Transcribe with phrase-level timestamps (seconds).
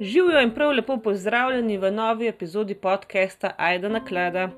[0.00, 4.48] Živijo in prav lepo pozdravljeni v novi epizodi podcasta Aida na klada.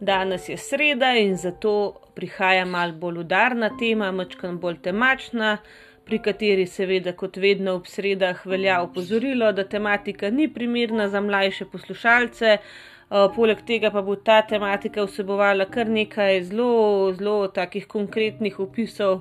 [0.00, 1.72] Danes je sreda in zato
[2.14, 5.58] prihaja mal bolj udarna tema, mačkan bolj temačna,
[6.04, 11.64] pri kateri seveda kot vedno ob sredah velja opozorilo, da tematika ni primerna za mlajše
[11.72, 12.56] poslušalce.
[12.56, 19.20] Uh, poleg tega pa bo ta tematika vsebovala kar nekaj zelo, zelo takih konkretnih opisov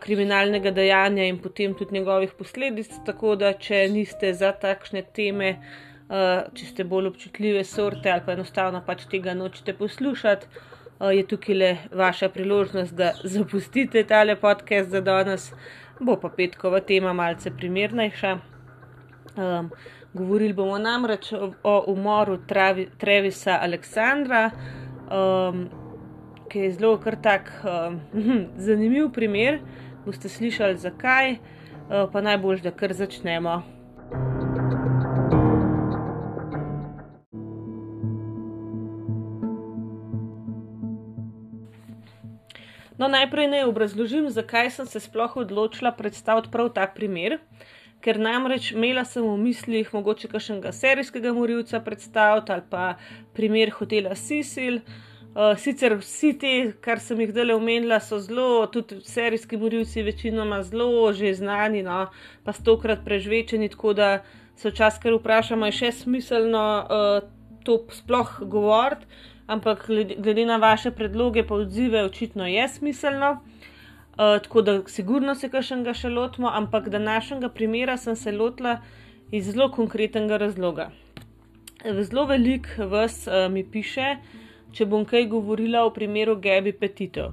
[0.00, 2.90] kriminalnega dejanja in potem tudi njegovih posledic.
[3.06, 5.54] Tako da, če niste za takšne teme,
[6.08, 10.46] uh, če ste bolj občutljive sorte ali pa enostavno pač tega nočete poslušati,
[10.98, 15.52] uh, je tukaj le vaša priložnost, da zapustite tale podcast za danes.
[16.00, 18.38] Bo pa petkova tema malce primernejša.
[19.38, 19.70] Um,
[20.14, 24.50] Govorili bomo namreč o, o umoru Travi, Trevisa Aleksandra,
[25.10, 25.68] um,
[26.48, 28.00] ki je zelo kar tak um,
[28.56, 29.60] zanimiv primer.
[30.06, 33.62] Boste slišali, zakaj, uh, pa najbolj, da kar začnemo.
[42.98, 47.38] No, najprej naj obrazložim, zakaj sem se sploh odločila predstaviti prav ta primer.
[47.38, 47.66] Uh,
[48.04, 52.94] ker namreč imela sem v mislih mogoče kakšnega serijskega morilca predstaviti ali pa
[53.34, 54.80] primer hotela Sisil.
[54.82, 55.07] Uh,
[55.58, 61.12] sicer vsi ti, kar sem jih dele omenila, so zelo, tudi serijski morilci, večinoma zelo
[61.12, 62.06] že znani, no,
[62.44, 64.22] pa stokrat prežvečeni, tako da
[64.56, 67.28] se včasih kar vprašamo, je še smiselno uh,
[67.64, 69.06] to sploh govoriti,
[69.46, 69.86] ampak
[70.18, 73.38] glede, na vaše predloge, pa odzive, očitno je smiselno.
[74.18, 78.80] Eh, tako da, sigurno se kašnega še lotimo, ampak današnjega primera sem se lotila
[79.30, 80.90] iz zelo konkretnega razloga.
[81.84, 84.16] Zelo velik vas uh, mi piše,
[84.72, 87.32] če bom kaj govorila o primeru Gabi Petito.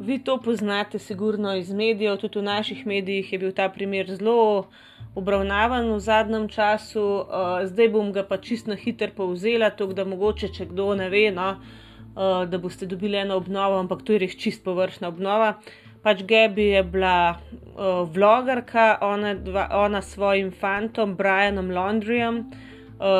[0.00, 4.66] Vi to poznate, sigurno iz medijev, tudi v naših medijih je bil ta primer zelo
[5.14, 10.04] obravnavan v zadnjem času, uh, zdaj bom ga pa čisto na hiter povzela, tako da
[10.04, 14.24] mogoče, če kdo ne ve, no, uh, da boste dobili eno obnovo, ampak to je
[14.24, 15.54] res čist površna obnova.
[16.02, 17.38] Pač Gabi je bila
[17.76, 22.73] uh, ona, dva, ona s svojim fantom Brianom Laundryjem uh,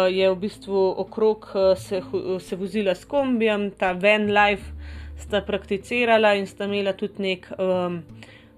[0.09, 2.03] je v bistvu okrog uh, se,
[2.41, 4.73] se vozila s kombijem, ta van life
[5.19, 7.51] sta prakticirala in sta imela tudi nek.
[7.59, 8.03] Um,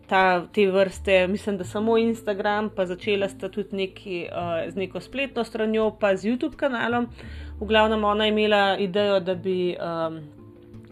[0.06, 5.00] Ta, te vrste, mislim, da samo Instagram, pa začela sta tudi neki, uh, z neko
[5.02, 7.08] spletno stranjo, pa z YouTube kanalom.
[7.58, 10.20] V glavnem, ona je imela idejo, da bi um,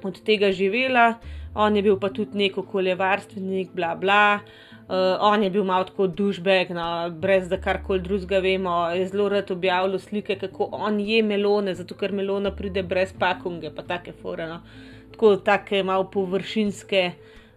[0.03, 1.15] od tega živela,
[1.55, 4.41] on je bil pa tudi nek okoljevarstvenik, bla bla.
[4.43, 4.74] Uh,
[5.21, 8.75] on je bil malo kot dušbek, no, brez da karkoli drugega vemo.
[8.91, 13.71] Je zelo rad objavljal slike, kako on je melone, zato ker melona pride brez pakunge,
[13.75, 14.61] pa take foreno.
[15.13, 17.11] Tako take malo površinske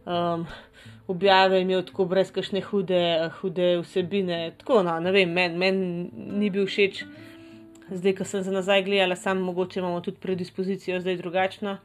[0.06, 0.46] um,
[1.08, 4.52] objave imel, tako brez kakšne hude, hude vsebine.
[4.58, 6.10] Tako, no, ne vem, meni men
[6.40, 7.04] ni bil všeč.
[7.88, 11.78] Zdaj, ko sem se nazaj gledala, samo mogoče imamo tudi predispozicijo zdaj drugačno.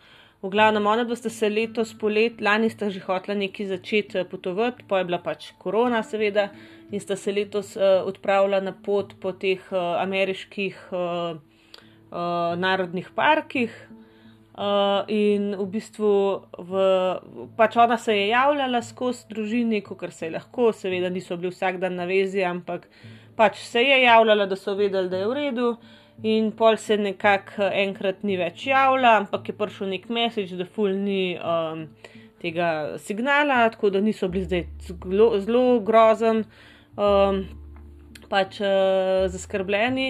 [0.43, 4.25] V glavnem, ona dva sta se letos polet, lani sta že hotela nekaj začeti eh,
[4.27, 6.49] potovati, pa je bila pač korona, seveda,
[6.91, 13.09] in sta se letos uh, odpravila na pot po teh uh, ameriških uh, uh, narodnih
[13.15, 13.71] parkih.
[14.53, 16.11] Uh, in v bistvu,
[16.59, 16.83] v,
[17.57, 21.79] pač ona se je javljala skozi družini, kot se je lahko, seveda niso bili vsak
[21.81, 22.91] dan na vezi, ampak
[23.39, 25.73] pač se je javljala, da so vedeli, da je v redu.
[26.23, 30.93] In pol se nekako enkrat ni več javila, ampak je prišel nek mesič, da ful
[30.95, 31.89] ni um,
[32.43, 36.45] tega signala, tako da niso bili zdaj zelo, zelo grozen,
[36.95, 37.43] um,
[38.31, 40.09] pač uh, zaskrbljeni.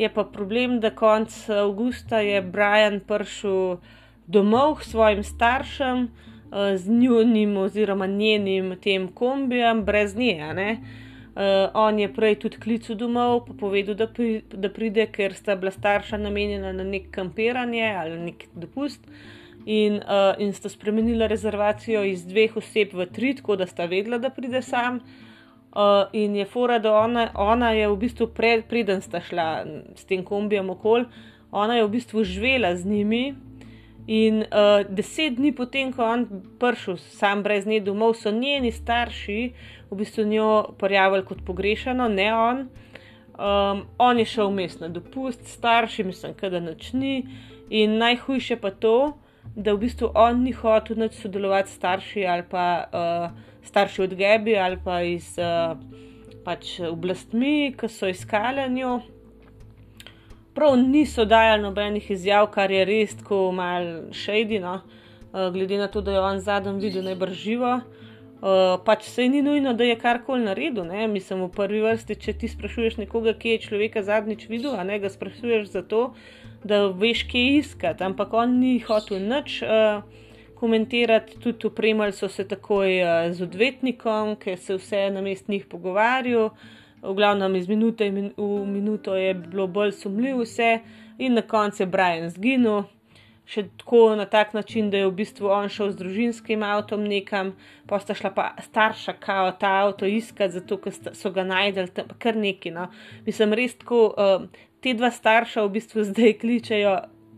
[0.00, 3.82] Je pa problem, da konc avgusta je Brian prišel
[4.30, 10.78] domov k svojim staršem uh, z njunim oziroma njenim tem kombijem, brez nje.
[11.30, 15.54] Uh, on je prej tudi klical domov, pa povedal, da, pri, da pride, ker sta
[15.56, 19.06] bila starša namenjena na nek kampiranje ali nek dopust.
[19.66, 24.18] In, uh, in sta spremenila rezervacijo iz dveh oseb v tri, tako da sta vedela,
[24.18, 24.98] da pride sam.
[25.70, 29.46] Uh, in je fora, da ona, ona je v bistvu pred, preden sta šla
[29.94, 31.06] s tem kombijem okol,
[31.52, 33.22] ona je v bistvu živela z njimi.
[34.10, 36.22] In uh, deset dni potem, ko je on
[36.58, 39.38] prišel sam brez nje domov, so njeni starši
[39.90, 42.64] v bistvu njo prijavili kot pogrešano, ne on.
[43.38, 47.22] Um, on je šel vmes na dopust, starši, mislim, da noč ni.
[47.70, 49.14] In najhujše pa to,
[49.54, 53.30] da v bistvu on ni hotel več sodelovati s starši ali pa uh,
[53.62, 55.78] starši od Gebi ali pa iz uh,
[56.44, 58.98] pač oblastmi, ki so iskali njo.
[60.60, 64.74] Prav niso dajali nobenih izjav, kar je res tako malo šejdi, no?
[65.32, 67.70] uh, glede na to, da je on zadnji videl najbrž živo.
[67.78, 70.84] Uh, pač se ni nujno, da je karkoli naredil.
[70.84, 71.06] Ne?
[71.08, 74.98] Mislim, v prvi vrsti, če ti sprašuješ nekoga, ki je človeka zadnjič videl, a ne
[75.00, 76.02] ga sprašuješ zato,
[76.60, 78.04] da veš, kje iskati.
[78.04, 80.04] Ampak on ni hotel nič uh,
[80.60, 85.64] komentirati, tudi upremali so se takoj uh, z odvetnikom, ker se vse na mest njih
[85.72, 86.50] pogovarjajo.
[87.02, 90.80] V glavnem iz minute in v minuto je bilo bolj sumljivo vse,
[91.18, 92.84] in na koncu je Brian zginil
[93.50, 97.54] še tako na tak način, da je v bistvu on šel z družinskim avtom nekam,
[97.90, 102.12] pa sta šla pa starša kao ta avto iskati, zato ker so ga najdel tam
[102.22, 102.70] kar neki.
[102.74, 102.86] No.
[103.26, 104.46] Mislim, res tako, uh,
[104.84, 106.94] te dva starša v bistvu zdaj kličejo,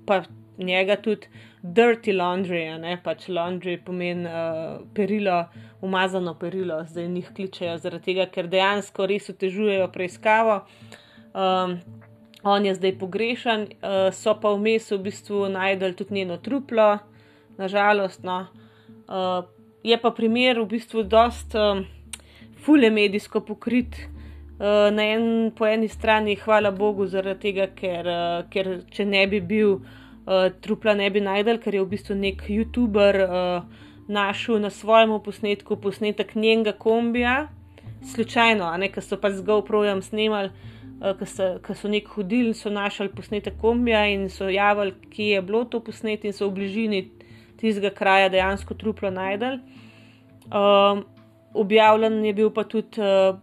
[0.07, 0.23] pa
[0.61, 1.31] njega tudi
[1.63, 5.45] dirty laundry, ne pač laundry pomeni uh, perilo,
[5.83, 10.63] umazano perilo, zdaj njih kličejo zaradi tega, ker dejansko res otežujejo preiskavo.
[11.33, 11.79] Um,
[12.43, 16.99] on je zdaj pogrešan, uh, so pa vmes v bistvu najdel tudi njeno truplo,
[17.59, 18.27] nažalost.
[18.27, 18.47] No.
[19.07, 19.47] Uh,
[19.87, 21.87] je pa primer v bistvu dost um,
[22.65, 24.09] fule medijsko pokrit.
[24.63, 29.27] Uh, na en, po eni strani, hvala Bogu, zaradi tega, ker, uh, ker če ne
[29.31, 30.02] bi bil, uh,
[30.61, 35.77] trupla ne bi najdel, ker je v bistvu nek YouTuber uh, našel na svojem posnetku
[35.77, 37.49] posnetek njenega kombija,
[38.15, 40.53] slučajno, a ne, ker so pa z GoPro-jem snimali.
[41.03, 45.65] Eh, ki so nek hodili, so našli posnetek kombija in so javili, kje je bilo
[45.65, 47.01] to posnetek, in so v bližini
[47.59, 49.59] tistega kraja dejansko truplo najdel.
[50.47, 51.03] Um,
[51.55, 53.35] objavljen je bil pa tudi uh,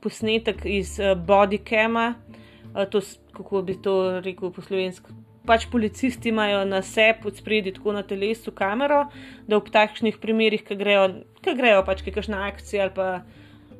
[0.00, 2.14] posnetek iz uh, bodycama,
[2.72, 3.02] uh, to,
[3.36, 5.12] kako bi to rekel po slovenski.
[5.48, 9.06] Pač policisti imajo na sebi, od spredi, tako na telesu, kamero,
[9.48, 11.06] da v takšnih primerih, ki grejo,
[11.40, 13.08] ki grejo pač kakšna akcija ali pa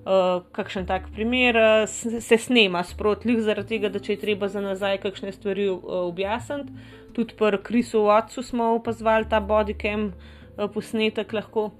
[0.08, 4.64] uh, kakšen tak primer, uh, se snema sproti, zaradi tega, da če je treba za
[4.64, 6.72] nazaj kakšne stvari uh, objasniti.
[7.12, 11.70] Tudi pri Krisu Watsu smo opazovali ta bodycam uh, posnetek lahko.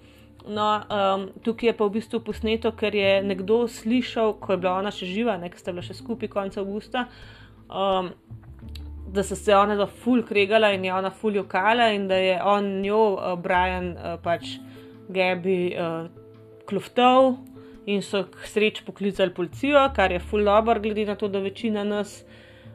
[0.49, 4.79] No, um, tukaj je pa v bistvu posneto, ker je nekdo slišal, ko je bila
[4.81, 7.05] ona še živa, nekaj sta bila še skupaj konec avgusta,
[7.69, 8.08] um,
[9.12, 12.38] da so se ona dva ful kregala in je ona ful jokala in da je
[12.43, 14.58] on njo, uh, Brian, uh, pač
[15.08, 16.08] Gabi, uh,
[16.69, 17.37] kluftal,
[17.88, 21.84] in so k sreči poklicali policijo, kar je full dobro, glede na to, da večina
[21.84, 22.22] nas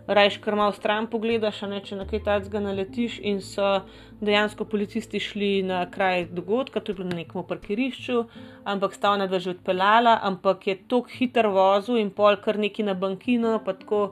[0.07, 3.19] rajš kar malo stran pogledaš, ne če na kaj tajnega naletiš.
[3.23, 3.83] In so
[4.23, 8.23] dejansko policisti šli na kraj dogodka, tudi na nekem parkirišču,
[8.65, 12.83] ampak sta ona dva že odpeljala, ampak je tok hiter vozil in pol kar neki
[12.83, 14.11] na bankino, pa tako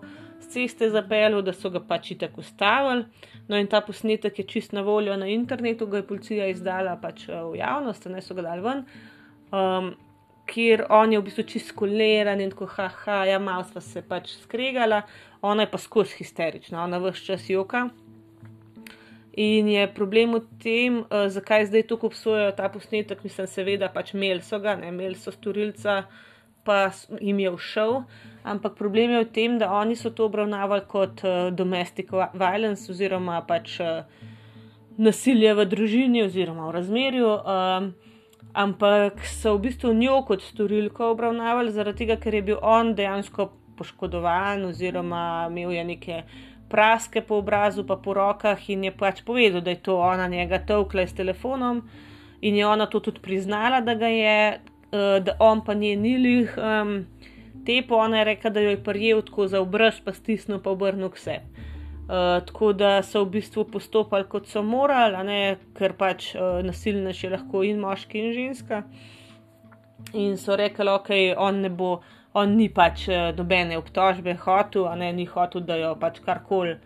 [0.51, 3.06] ceste zapeljal, da so ga pač tako ustavili.
[3.48, 7.27] No, in ta posnetek je čist na voljo na internetu, ga je policija izdala pač
[7.30, 8.86] eh, v javnost, ne so ga dali ven.
[9.51, 9.92] Um,
[10.51, 14.36] kjer on je v bistvu čisto koleran in tako, haha, ja, malo sva se pač
[14.44, 15.01] skregala,
[15.42, 17.89] ona je pa skozi histerična, ona vse čas joka.
[19.39, 24.12] In je problem v tem, uh, zakaj zdaj tako obsojajo ta posnetek, mislim, seveda pač
[24.15, 26.04] imeli so ga, ne imeli so storilca,
[26.68, 28.04] pa jim je všel.
[28.44, 33.42] Ampak problem je v tem, da oni so to obravnavali kot uh, domestic violence oziroma
[33.46, 34.02] pač uh,
[34.98, 37.28] nasilje v družini oziroma v razmerju.
[37.28, 37.92] Uh,
[38.54, 43.52] ampak so v bistvu njo kot storilko obravnavali, zaradi tega, ker je bil on dejansko
[43.78, 46.24] poškodovan, oziroma imel je neke
[46.72, 50.60] praske po obrazu, pa po rokah in je pač povedal, da je to ona njega
[50.66, 51.84] tovkla s telefonom
[52.42, 54.60] in je ona to tudi priznala, da ga je,
[54.92, 56.57] uh, da on pa nje nilih.
[56.57, 57.06] Um,
[57.65, 60.71] Te pa ona je rekla, da jo je prijel tako za obraz, pa stisnil pa
[60.71, 61.39] obrnil vse.
[62.11, 65.41] Uh, tako da so v bistvu postopali kot so morali, ne,
[65.77, 68.81] ker pač uh, nasilnež je lahko in moški, in ženska.
[70.13, 72.01] In so rekli, ok, on ne bo,
[72.33, 76.80] on ni pač uh, dobene obtožbe hotel, ne ni hotel, da jo pač karkoli.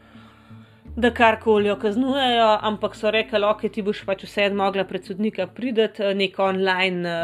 [0.96, 5.44] Da karkoli jo kaznujejo, ampak so rekli, ok, ti boš pač vse mogla pred sodnika
[5.52, 7.16] prideti, neka online,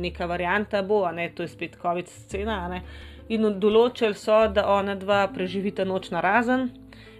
[0.00, 2.80] neka varianta bo, ne to je spet COVID scena.
[3.28, 6.70] In določili so, da ona dva preživita noč na razen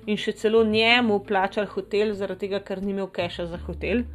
[0.09, 4.07] in še celo njemu plačali hotel, zaradi tega, ker ni imel keša za hotel.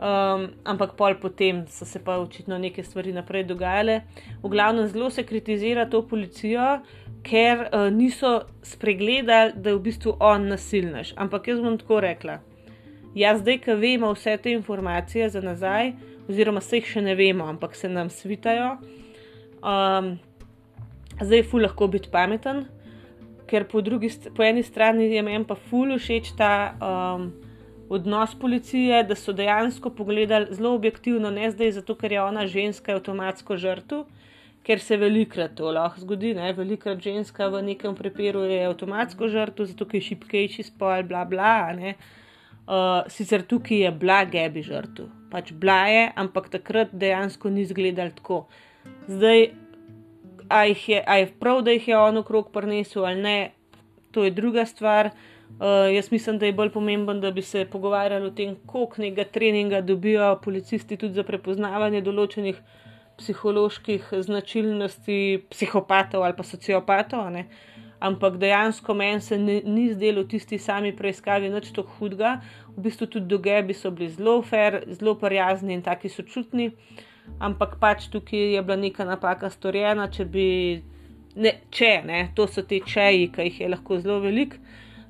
[0.00, 3.98] Um, ampak pol potem so se pa očitno neke stvari naprej dogajale.
[4.40, 6.78] V glavnem zelo se kritizira to policijo,
[7.26, 11.14] ker uh, niso spregledali, da je v bistvu on nasilnež.
[11.16, 12.40] Ampak jaz bom tako rekla.
[13.14, 15.92] Jaz zdaj, ki vemo vse te informacije za nazaj,
[16.30, 18.76] oziroma se jih še ne vemo, ampak se nam svitajo,
[19.60, 20.12] um,
[21.20, 22.68] zdaj fu lahko biti pameten
[23.50, 27.30] ker po, drugi, po eni strani je meni pa fully všeč ta um,
[27.90, 32.94] odnos policije, da so dejansko pogledali zelo objektivno, ne zdaj zato, ker je ona ženska
[32.94, 34.04] avtomatsko žrtev,
[34.62, 39.70] ker se velikrat to lahko zgodi, ne velikrat ženska v nekem preperu je avtomatsko žrtev,
[39.72, 41.72] zato je šipkejši spol, bla bla.
[41.76, 41.94] Ne.
[42.70, 48.44] Uh, sicer tukaj je bila gebi žrtev, pač blaje, ampak takrat dejansko ni izgledal tako.
[49.08, 49.48] Zdaj,
[50.46, 53.38] a, je, a je prav, da jih je on okrog prinesel ali ne,
[54.12, 55.10] to je druga stvar.
[55.50, 59.24] Uh, jaz mislim, da je bolj pomemben, da bi se pogovarjali o tem, koliko nekega
[59.24, 62.60] treninga dobijo policisti tudi za prepoznavanje določenih
[63.20, 67.28] psiholoških značilnosti psihopatov ali pa sociopatov.
[67.30, 67.46] Ne?
[68.00, 72.38] Ampak dejansko meni se ni, ni zdelo v tisti sami preiskavi nič tako hudega.
[72.76, 76.70] V bistvu tudi dogebi so bili zelo fair, zelo prijazni in taki sočutni.
[77.38, 80.46] Ampak pač tukaj je bila neka napaka storjena, če bi.
[81.40, 84.56] Ne, če, ne, to so te čeji, ki jih je lahko zelo velik.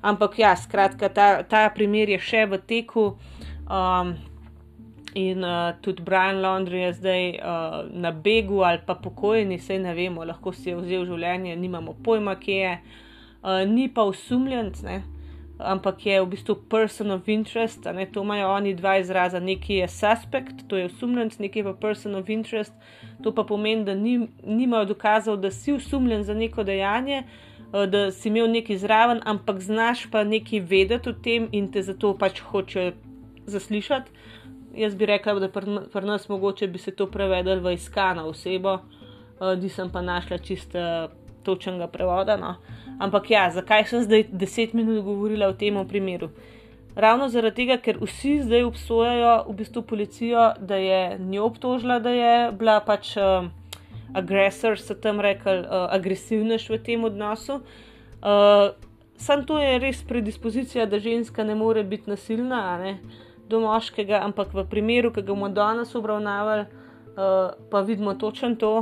[0.05, 3.07] Ampak ja, skratka, ta, ta primer je še v teku.
[3.65, 4.13] Um,
[5.13, 9.93] In uh, tudi Brian Laundry je zdaj uh, na begu ali pa pokojni, sej ne
[9.93, 12.77] vemo, lahko si je vzel življenje, nimamo pojma, kje je.
[13.41, 14.71] Uh, ni pa usumljen,
[15.59, 19.87] ampak je v bistvu person of interest, ne, to imajo oni dva izraza, neki je
[19.87, 22.73] suspect, to je usumljen, neki je pa person of interest.
[23.23, 27.25] To pa pomeni, da ni, nimajo dokazov, da si usumljen za neko dejanje,
[27.73, 31.83] uh, da si imel neki zraven, ampak znaš pa nekaj vedeti o tem in te
[31.83, 32.93] zato pač hoče
[33.45, 34.21] zaslišati
[34.75, 38.73] jaz bi rekla, da pri pr nas mogoče bi se to prevedel v iskano osebo,
[38.73, 41.11] uh, nisem pa našla čist uh,
[41.43, 42.37] točnega prevoda.
[42.37, 42.55] No.
[42.99, 46.29] Ampak ja, zakaj sem zdaj deset minut govorila o tem primeru?
[46.95, 52.11] Ravno zaradi tega, ker vsi zdaj obsojajo v bistvu policijo, da je njo obtožila, da
[52.11, 53.47] je bila pač uh,
[54.13, 57.61] agresor, so tam rekli, uh, agresivnež v tem odnosu.
[58.21, 58.71] Uh,
[59.21, 62.77] Sam to je res predispozicija, da ženska ne more biti nasilna.
[62.81, 62.91] Ne?
[62.91, 68.55] Uh, do moškega, ampak v primeru, ki ga bomo danes obravnavali, uh, pa vidimo točno
[68.55, 68.73] to.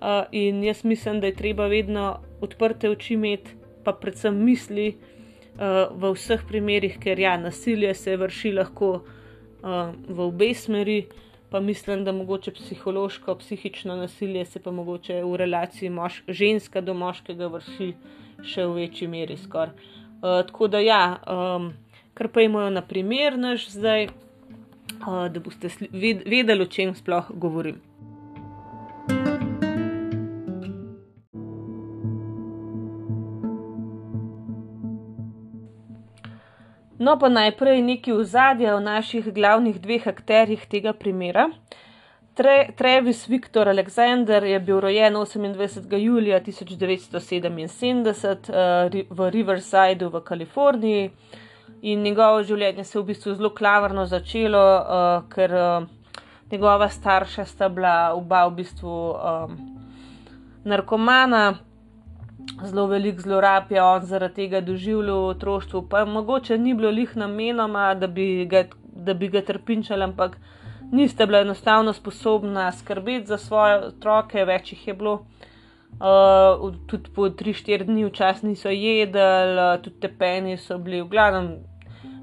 [0.00, 5.92] Uh, in jaz mislim, da je treba vedno odprte oči imeti, pa predvsem misli uh,
[5.92, 11.02] v vseh primerih, ker ja, nasilje se vrši lahko uh, v obe smeri.
[11.50, 16.94] Pa mislim, da mogoče psihološko, psihično nasilje se pa mogoče v relaciji mož, ženska do
[16.94, 17.88] moškega vrši
[18.46, 19.36] še v večji meri.
[19.50, 21.18] Uh, tako da ja.
[21.26, 21.72] Um,
[22.20, 24.08] kar pa imajo na primer naš zdaj,
[25.06, 25.68] da boste
[26.26, 27.80] vedeli, o čem sploh govorim.
[36.98, 41.50] No, pa najprej nekaj ozadja o naših glavnih dveh akterjih tega primera.
[42.76, 45.96] Travis Viktor Alexander je bil rojen 28.
[45.96, 51.10] julija 1977 v Riversideu v Kaliforniji.
[51.82, 55.86] In njegovo življenje se je v bistvu zelo klavrno začelo, uh, ker uh,
[56.52, 59.54] njegova starša sta bila oba v bistvu um,
[60.64, 61.54] narkomana,
[62.64, 65.86] zelo velik zlorab je on zaradi tega doživljal v otroštvu.
[65.88, 70.36] Pa mogoče ni bilo lih namenoma, da bi ga, da bi ga trpinčali, ampak
[70.92, 75.22] niste bila enostavno sposobna skrbeti za svoje otroke, več jih je bilo.
[75.90, 79.20] Uh, tudi po 3-4 dni včasih niso jedli,
[79.82, 81.48] tudi tepeni so bili, v glavnem,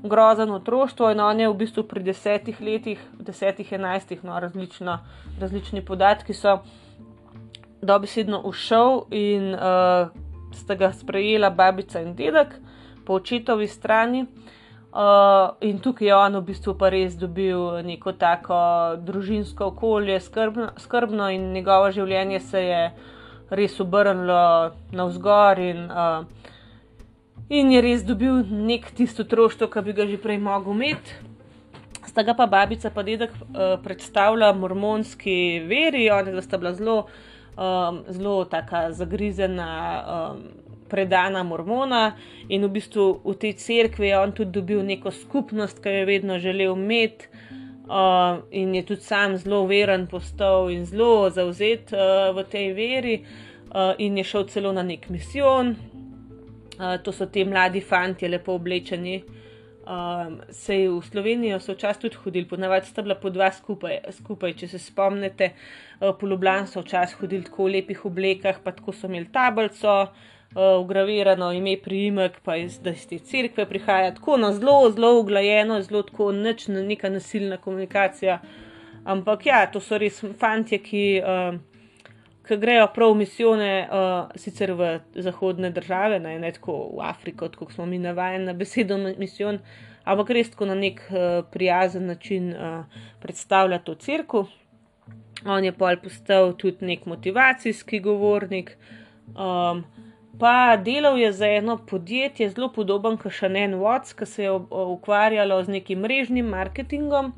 [0.09, 4.99] grozen otroštvo in on je v bistvu pri desetih letih, desetih, enajstih, no, različno,
[5.39, 6.59] različni podatki so
[7.81, 10.09] dobesedno ušel in uh,
[10.53, 12.55] sta ga sprejela babica in dedek
[13.05, 14.25] po očetovi strani.
[14.97, 20.71] Uh, in tukaj je on v bistvu pa res dobil neko tako družinsko okolje, skrbno,
[20.77, 22.79] skrbno in njegovo življenje se je
[23.49, 26.25] res obrnilo navzgor in uh,
[27.49, 31.15] in je res dobil nek tisto otroštvo, ki bi ga že prej mogel imeti.
[32.07, 37.07] Sta ga pa babica in dedek uh, predstavlja mormonski veri, oni sta bila zelo,
[37.55, 39.67] um, zelo tako zagrizena.
[40.05, 40.47] Um,
[40.87, 42.15] Predana mormona
[42.47, 46.05] in v bistvu v tej cerkvi je on tudi dobil neko skupnost, ki jo je
[46.07, 47.27] vedno želel imeti,
[47.91, 53.15] uh, in je tudi sam zelo veren postal in zelo zauzet uh, v tej veri,
[53.19, 55.75] uh, in je šel celo na nek misijon,
[56.77, 59.23] Uh, to so ti mladi fanti, lepo oblečeni.
[59.87, 64.01] Um, sej v Slovenijo so včasih tudi hodili, ponavadi sta bila po dva skupaj.
[64.11, 64.53] skupaj.
[64.59, 65.53] Če se spomnite,
[66.01, 69.95] uh, po Ljubljani so včasih hodili tako v lepih oblekah, pa tako so imeli tablico,
[70.03, 75.79] uh, ugravirano ime, priimek, pa iz, iz te cerkve prihaja tako na zelo, zelo uglajeno,
[75.81, 78.41] zelo tako neč, neka nasilna komunikacija.
[79.07, 81.07] Ampak ja, to so res fanti, ki.
[81.23, 81.76] Uh,
[82.47, 87.73] ki grejo prav misijone, uh, sicer v zahodne države, ne, ne tako v Afriko, kot
[87.73, 89.59] smo mi navajeni na besedo misijon,
[90.03, 94.45] ampak res tako na nek uh, prijazen način uh, predstavlja to crkvu.
[95.45, 98.77] On je pa postal tudi nek motivacijski govornik.
[99.27, 99.83] Um,
[100.39, 105.63] pa delal je za eno podjetje, zelo podoben kot Šanen Watts, ki se je ukvarjalo
[105.63, 107.33] z nekim mrežnim marketingom.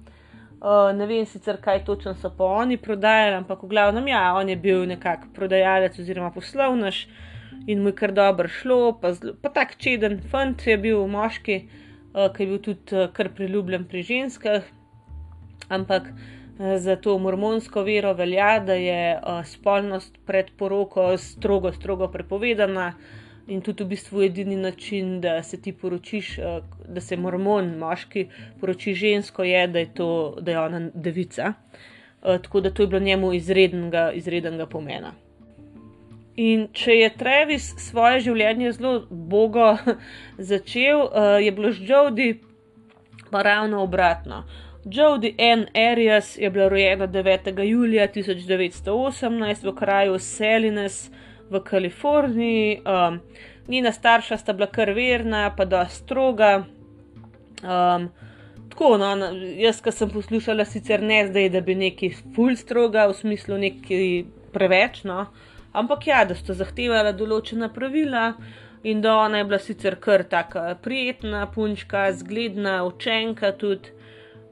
[0.59, 4.49] Uh, ne vem sicer, kaj točno so pa oni prodajali, ampak v glavnem, ja, on
[4.51, 7.05] je bil nekako prodajalec oziroma poslovnež
[7.67, 11.55] in mu je kar dobro šlo, pa, zlo, pa tak čeden fant je bil moški,
[12.11, 14.67] uh, ki je bil tudi uh, kar priljubljen pri ženskah.
[15.69, 22.11] Ampak uh, za to mormonsko vero velja, da je uh, spolnost pred poroko strogo, strogo
[22.11, 22.91] prepovedana
[23.49, 28.27] in tudi v bistvu edini način, da se ti poročiš, eh, da se mormon, moški,
[28.59, 31.53] poroči žensko, je, da je, to, da je ona devica.
[32.23, 35.13] Eh, tako da to je bilo njemu izrednega, izrednega pomena.
[36.35, 39.77] In če je Travis svoje življenje zelo bogo
[40.51, 42.29] začel, eh, je bilo z Jodi
[43.31, 44.43] pa ravno obratno.
[44.85, 45.65] Jodi N.
[45.75, 47.63] Arias je bila rojena 9.
[47.63, 51.11] julija 1918 v kraju Selines
[51.49, 52.81] v Kaliforniji.
[52.85, 53.19] Um,
[53.67, 56.63] njena starša sta bila kar verna, pa da stroga.
[57.63, 58.09] Um,
[58.69, 59.11] tako, no,
[59.59, 63.99] jaz, ki sem poslušala, sicer ne zdaj, da bi neki ful stroga, v smislu neki
[64.53, 65.25] preveč, no,
[65.73, 68.33] ampak ja, da so zahtevala določena pravila.
[68.87, 73.91] In da ona je bila sicer kar tako prijetna, punčka, zgledna, učenka tudi,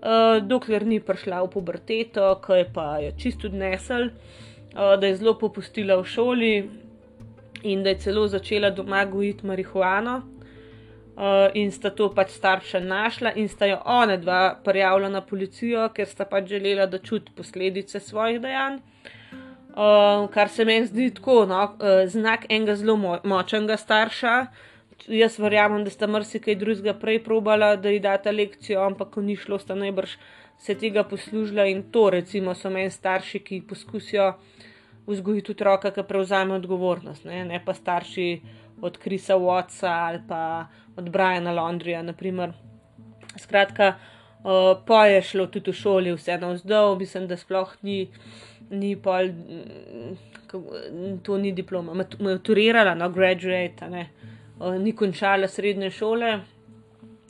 [0.01, 5.15] uh, dokler ni prišla v puberteto, ki je pa jo čisto odnesel, uh, da je
[5.21, 6.51] zelo popustila v šoli,
[7.63, 10.21] in da je celo začela doma gojiti marihuano.
[11.17, 15.87] Uh, in sta to pač starša našla, in sta jo ona dva prijavila na policijo,
[15.89, 18.77] ker sta pač želela, da čuti posledice svojih dejanj.
[19.77, 24.35] Uh, kar se meni zdi tako, no, uh, znak enega zelo mo močnega starša.
[25.07, 29.35] Jaz verjamem, da sta marsikaj drugega prej probala, da ji data lekcijo, ampak ko ni
[29.35, 30.17] šlo, sta najbrž
[30.57, 34.31] se tega poslužila in to, recimo, so meni starši, ki poskusijo
[35.07, 38.41] vzgojiti otroka, ki prevzame odgovornost, ne, ne pa starši
[38.81, 42.01] od Krisa Watsa ali pa od Briana Laundrija.
[42.03, 42.53] Naprimer.
[43.37, 48.07] Skratka, uh, pa je šlo tudi v šoli, vse na vzdolj, mislim, da sploh ni,
[48.69, 49.29] ni pol,
[51.23, 54.07] to ni diploma, maturirala, no, graduate, ne,
[54.59, 56.39] uh, ni končala srednje šole.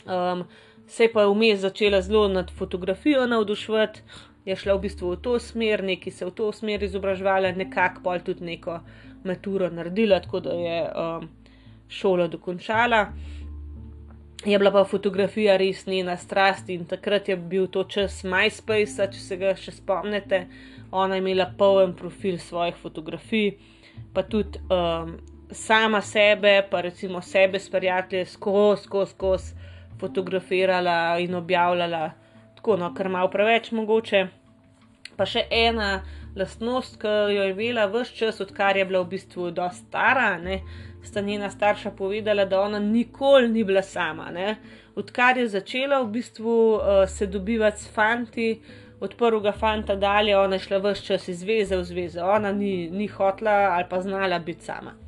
[0.06, 0.48] Um,
[0.88, 4.02] Se je pa vmes začela zelo nad fotografijo navduševati,
[4.48, 8.16] je šla v bistvu v to smer, neki se v to smer izobraževala, nekako pa
[8.24, 8.80] tudi neko
[9.28, 11.30] maturo naredila, tako da je um,
[11.88, 13.08] šolo dokončala.
[14.46, 19.20] Je bila pa fotografija res njena strast in takrat je bil to čas MySpace, če
[19.20, 20.46] se ga še spomnite.
[20.92, 23.58] Ona je imela poln profil svojih fotografij,
[24.14, 25.18] pa tudi um,
[25.52, 29.68] sama sebe, pa recimo sebe s prijatelji, skozi, skozi, skozi
[30.00, 32.27] fotografirala in objavljala
[32.68, 34.28] tako, no, kar malo preveč mogoče.
[35.18, 36.04] Pa še ena
[36.36, 40.60] lastnost, ki jo je imela vse čas, odkar je bila v bistvu dosta stara, ne,
[41.04, 44.30] sta njena starša povedala, da ona nikoli ni bila sama.
[44.32, 44.58] Ne.
[44.96, 48.62] Odkar je začela v bistvu uh, se dobivati s fanti,
[49.00, 52.90] od prvega fanta dalje, ona je šla vse čas iz zveze v zveze, ona ni,
[52.92, 55.07] ni hotla ali pa znala biti sama.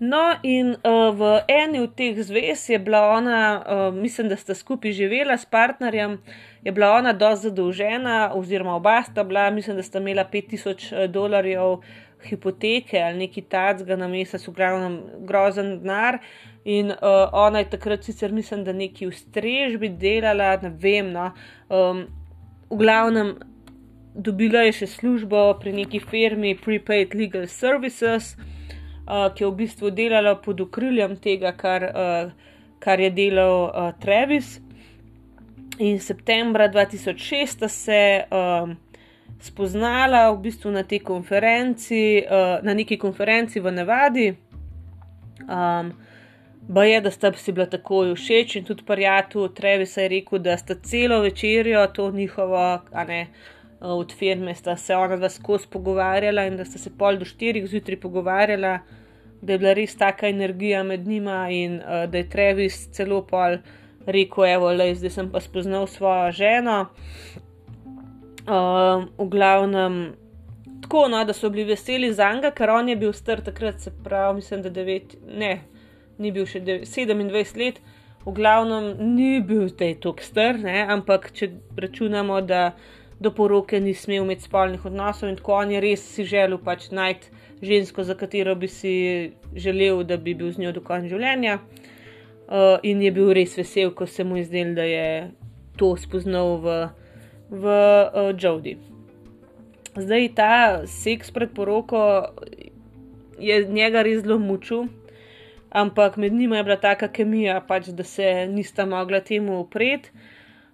[0.00, 4.54] No, in uh, v eni od teh zvez je bila ona, uh, mislim, da sta
[4.54, 6.16] skupaj živela s partnerjem,
[6.64, 11.82] je bila ona dosti zadolžena, oziroma oba sta bila, mislim, da sta imela 5000 dolarjev
[12.24, 16.18] hipoteke ali neki tacga na mesec, v glavnem grozen denar.
[16.64, 21.34] In uh, ona je takrat sicer, mislim, da neki v strežbi delala, ne vem, no,
[21.68, 22.06] um,
[22.70, 23.34] v glavnem.
[24.14, 28.59] Dobila je še službo pri neki firmi Prepaid Legal Services, uh,
[29.34, 34.58] ki je v bistvu delala pod okriljem tega, kar, uh, kar je delal uh, Travis.
[35.80, 38.76] In septembra 2006 sta se um,
[39.40, 44.28] spoznala v bistvu na tej konferenci, uh, na neki konferenci v Nevadi.
[45.48, 45.92] Um,
[46.70, 50.54] Ba je, da sta si bila tako všeč in tudi prijatelj Travis je rekel, da
[50.56, 53.26] sta celo večerjo to njihovo, a ne
[53.80, 57.66] od firme, sta se ona dva skozi pogovarjala in da sta se pol do štirih
[57.66, 58.78] zjutraj pogovarjala
[59.42, 63.56] da je bila res taka energija med njima in uh, da je Travis celo pol
[64.06, 66.86] rekel: Evo, le, zdaj sem pa spoznal svojo ženo.
[68.40, 70.14] Uh, v glavnem,
[70.82, 73.92] tako no, da so bili veseli za njega, ker on je bil star takrat, se
[74.04, 75.60] pravi, mislim, da devet, ne,
[76.18, 77.80] ni bil še 27 let.
[78.24, 82.72] V glavnem ni bil tej tok star, ne, ampak če računamo, da
[83.20, 86.88] do poroke ni smel imeti spolnih odnosov in tako on je res si želel pač
[86.90, 87.28] najti
[87.62, 91.58] žensko, za katero bi si želel, da bi bil z njo do konca življenja.
[92.50, 95.08] Uh, in je bil res vesel, ko se mu je zdelo, da je
[95.78, 96.78] to spoznal v,
[97.50, 98.74] v uh, Jodi.
[99.94, 100.54] Zdaj ta
[100.86, 102.00] seks pred poroko
[103.38, 104.88] je njega res zelo mučil,
[105.70, 110.10] ampak med njima je bila taka kemija, pač, da se nista mogla temu upreti.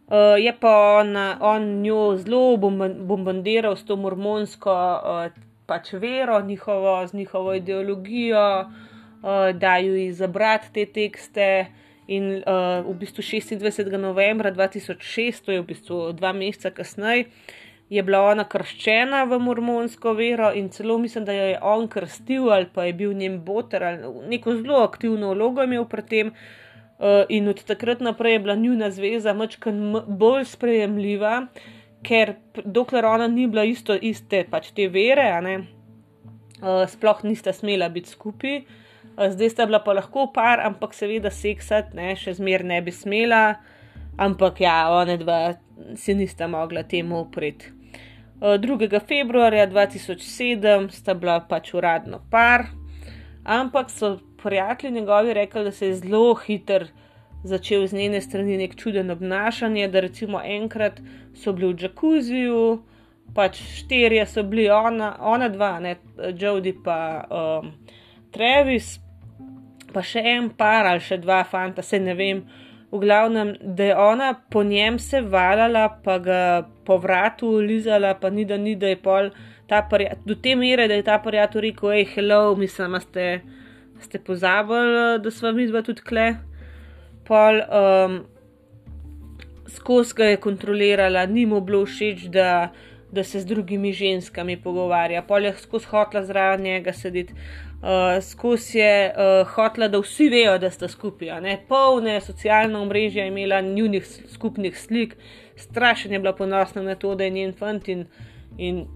[0.07, 7.07] Uh, je pa on, on njo zelo bombardiral s to mormonsko uh, pač vero, njihovo,
[7.07, 11.67] z njihovo ideologijo, uh, da ju izabrati te tekste.
[12.07, 13.97] In uh, v bistvu 26.
[13.99, 17.25] novembra 2006, to je v bistvu dva meseca kasneje,
[17.91, 22.51] je bila ona krščena v mormonsko vero in celo mislim, da jo je on krstil
[22.51, 26.33] ali pa je bil njen boter ali neko zelo aktivno vlogo imel pri tem.
[26.99, 31.47] Uh, in od takrat naprej je bila njuna zveza mačkan bolj sprejemljiva,
[32.07, 35.27] ker dokler ona ni bila isto, iste pač te vere,
[36.63, 38.61] uh, sploh nista smela biti skupaj.
[39.17, 42.95] Uh, zdaj sta bila pa lahko par, ampak seveda seksati, ne, še zmer ne bi
[42.95, 43.59] smela,
[44.19, 45.41] ampak ja, one dva
[45.99, 47.73] si nista mogla temu upreti.
[48.37, 49.01] 2.
[49.09, 52.67] februarja 2007 sta bila pač uradno par,
[53.49, 56.89] ampak so prijatelji njegovi rekli, da se je zelo hiter
[57.47, 61.01] začel z njene strani nek čuden obnašanje, da recimo enkrat
[61.35, 62.61] so bili v džakuziju,
[63.35, 65.97] pač štirje so bili, ona, ona dva, ne,
[66.39, 66.99] Jodi pa
[67.31, 67.73] um,
[68.35, 68.97] Travis,
[69.93, 72.45] pa še en par ali še dva fanta, se ne vem
[72.93, 76.41] v glavnem, da je ona po njem se valjala, pa ga
[76.87, 79.31] po vratu lizala, pa ni da ni, da je pol
[79.67, 83.41] ta prijatelj, do te mere, da je ta prijatelj rekel: hej, hello, mislim, ste,
[84.01, 86.35] ste pozabili, da smo mi dva tudi kle.
[87.27, 88.19] Pol um,
[89.69, 92.73] skozi ga je kontrolirala, ni mu bilo všeč, da,
[93.13, 97.35] da se z drugimi ženskami pogovarja, pol je skozi hotla zraven njega sedeti
[97.83, 101.57] uh, skozi je uh, hotla, da vsi vejo, da sta skupaj.
[101.69, 105.17] Polne socialne mreže je imela njunih skupnih slik,
[105.57, 108.07] strašen je bila ponosna na to, da je njen fant in,
[108.59, 108.87] in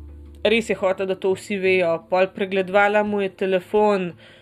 [0.44, 1.98] res je hotla, da to vsi vejo.
[2.10, 4.39] Pol pregledovala mu je telefon, uh,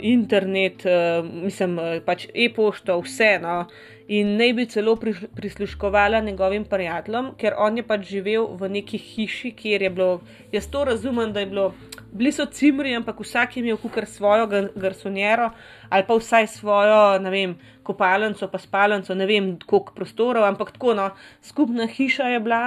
[0.00, 3.38] internet, uh, mislim, uh, pač e-pošto, vse.
[3.42, 3.62] No?
[4.08, 4.96] In naj bi celo
[5.36, 10.20] prisluškovala njegovim prijateljem, ker on je pač živel v neki hiši, kjer je bilo,
[10.52, 11.72] jaz to razumem, da je bilo
[12.12, 15.50] bili so cimri, ampak vsak je imel kukar svojo garsonjero
[15.88, 17.54] ali pa vsaj svojo, ne vem,
[17.88, 21.08] kopalnico, pa spalnico, ne vem, koliko prostorov, ampak tako, no,
[21.42, 22.62] skupna hiša je bila,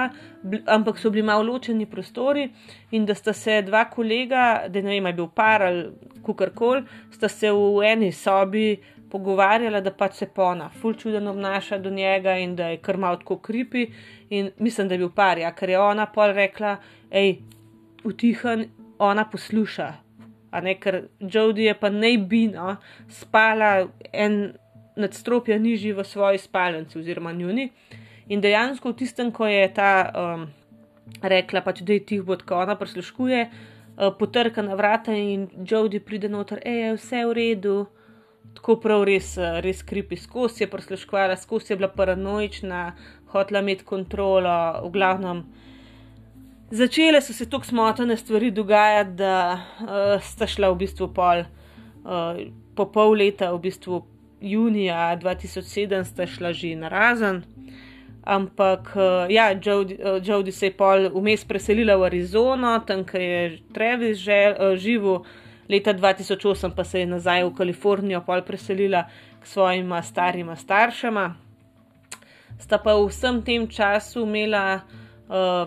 [0.66, 2.48] ampak so bili malo ločeni prostori
[2.90, 5.86] in da sta se dva kolega, da ne vem, je bil par ali
[6.26, 6.82] kukar kol,
[7.14, 8.72] sta se v eni sobi.
[9.12, 13.18] Pogovarjala, da pač se pona, ful čuden obnaša do njega in da je kar malo
[13.20, 13.82] tako kripi.
[14.32, 16.78] In mislim, da je bil par, ja, ker je ona pol rekla,
[17.12, 17.34] hej,
[18.08, 18.64] utihan
[18.98, 19.90] ona posluša.
[20.62, 22.76] Ne, ker Jodi je pa naj bi no,
[23.08, 24.52] spala en
[24.96, 27.70] nadstropje nižji v svoji spalnici, oziroma njuni.
[28.28, 30.46] In dejansko v tistem, ko je ta um,
[31.22, 36.00] rekla, pač, da je tih bod, ko ona prisluškuje, uh, potrka na vrata in Jodi
[36.00, 37.76] pride noter, je vse v redu.
[38.52, 42.92] Tako prav res, res kripi skozi je prisluškovala, skozi je bila paranoična,
[43.32, 44.52] hotla imeti kontrolo,
[44.84, 45.44] v glavnem
[46.72, 51.44] začele so se tako smotane stvari dogajati, da uh, sta šla v bistvu pol,
[52.04, 52.40] uh,
[52.74, 54.00] po pol leta, v bistvu
[54.42, 57.42] junija 2007, sta šla že na razen.
[58.22, 63.58] Ampak, uh, ja, Jodi, uh, Jodi se je pol vmes preselila v Arizono, tam je
[63.74, 65.24] Travis že uh, živel,
[65.68, 69.08] leta 2008 pa se je nazaj v Kalifornijo pol preselila
[69.42, 71.34] k svojima starima staršema.
[72.58, 74.86] Sta pa v vsem tem času imela
[75.26, 75.66] uh,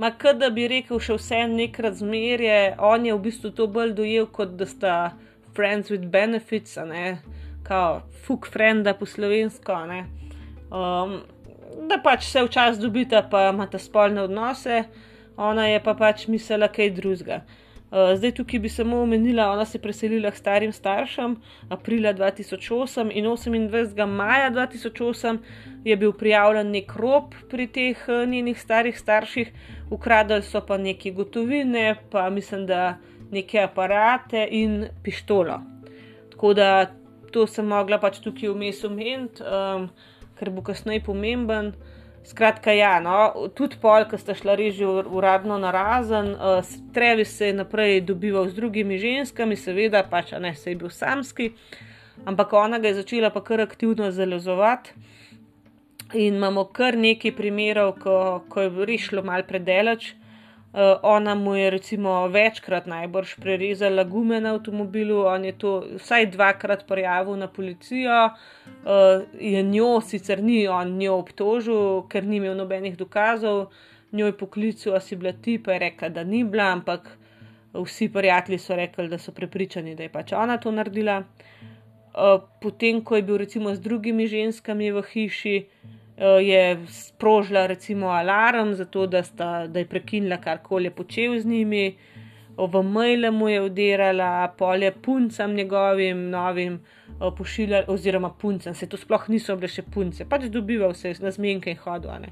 [0.00, 3.90] Ma kaj da bi rekel, še vse nek razmerje, on je v bistvu to bolj
[3.98, 4.92] dojel kot da sta
[5.52, 7.18] friends with benefits, ne,
[7.70, 10.00] kao fuck frenda po slovensko, ne.
[10.74, 11.20] Um,
[11.86, 14.84] da pač se včasih dobita, pa imata spolne odnose,
[15.36, 17.44] ona je pa pač mislila kaj drugega.
[17.90, 21.36] Uh, zdaj tukaj bi samo omenila, ona se je preselila k starim staršem
[21.70, 24.06] aprila 2008 in 28.
[24.06, 25.38] maja 2008
[25.84, 29.50] je bil prijavljen nek rob pri teh uh, njenih starih starših,
[29.90, 32.96] ukradali so pa neke gotovine, pa mislim, da
[33.30, 35.60] neke aparate in pištolo.
[36.30, 36.70] Tako da
[37.32, 39.88] to sem mogla pač tukaj vmes omeniti, um,
[40.38, 41.72] ker bo kasneje pomemben.
[42.26, 47.48] Skratka, ja, no, tudi pol, ki sta šla reži uradno na razen, uh, Trevi se
[47.48, 51.54] je naprej dobival z drugimi ženskami, seveda, pač ne, se je bil samski,
[52.28, 54.92] ampak ona ga je začela pa kar aktivno zalezovati.
[56.12, 58.14] In imamo kar nekaj primerov, ko,
[58.50, 60.12] ko je rešilo malo predelač.
[60.70, 66.26] Uh, ona mu je recimo večkrat najbrž prerezala gume na avtomobilu, on je to vsaj
[66.30, 72.54] dvakrat prijavil na policijo, uh, je njo, sicer ni on njo obtožil, ker ni imel
[72.54, 73.66] nobenih dokazov,
[74.12, 77.16] njo je poklical, si bila ti, pa je rekla, da ni bila, ampak
[77.72, 81.20] Vsi prijatelji so rekli, da so prepričani, da je pač ona to naredila.
[81.20, 88.08] Uh, potem, ko je bil recimo z drugimi ženskami v hiši, uh, je sprožila recimo
[88.08, 91.96] alarm, zato da, sta, da je prekinila karkoli počel z njimi,
[92.56, 98.96] v maile mu je udirala, polje puncem njegovim novim uh, pošiljala, oziroma puncem, se to
[98.96, 102.28] sploh niso bile še punce, pač dobival se na zmenke in hodil.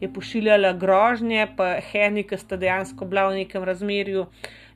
[0.00, 4.26] Je pošiljala grožnje, pa Henny, ki sta dejansko bila v nekem razmerju,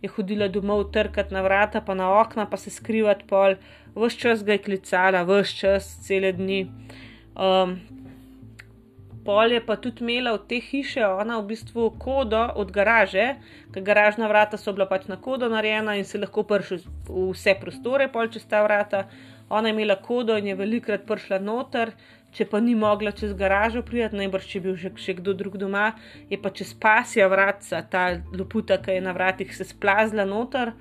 [0.03, 3.59] je hodila domov trkati na vrata, pa na okna, pa se skrivati pol
[3.94, 6.66] vse čas ga je klicala, vse čas, cele dni.
[7.37, 7.77] Um,
[9.24, 13.37] pol je pa tudi imela od te hiše, ona v bistvu kodo od garaže,
[13.74, 17.54] ker garažna vrata so bila pač na kodo narejena in se lahko pršil v vse
[17.61, 19.06] prostore, pol čez ta vrata.
[19.52, 21.92] Ona je imela kodo in je velikrat prišla noter,
[22.32, 25.58] če pa ni mogla čez garažo priti, najbrž če bi bil še, še kdo drug
[25.61, 25.92] doma,
[26.30, 30.72] je pa čez pasja vratca, ta loputa, ki je na vratih se splazila noter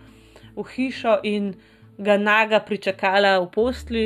[0.55, 1.53] v hišo in
[1.99, 4.05] ga naga pričakala v postli,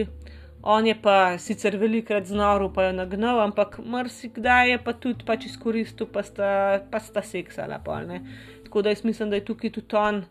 [0.65, 5.45] on je pa sicer velikrat znoril, pa jo nagnal, ampak marsikdaj je pa tudi pač
[5.45, 7.78] izkoristil, pa sta, pa sta seksala.
[7.86, 8.10] Pol,
[8.65, 10.23] Tako da jaz mislim, da je tukaj tudi on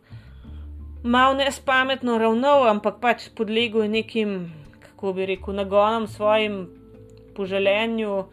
[1.04, 6.66] malo nespametno ravnal, ampak pač podlegel nekim, kako bi rekel, nagonom svojim
[7.36, 8.24] poželenju.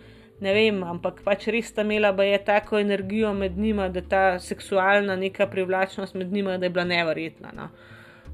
[0.41, 4.23] Ne vem, ampak pač res sta imela, da je tako energijo med njima, da ta
[4.39, 7.51] seksualna neka privlačnost med njima, da je bila neverjetna.
[7.53, 7.69] No.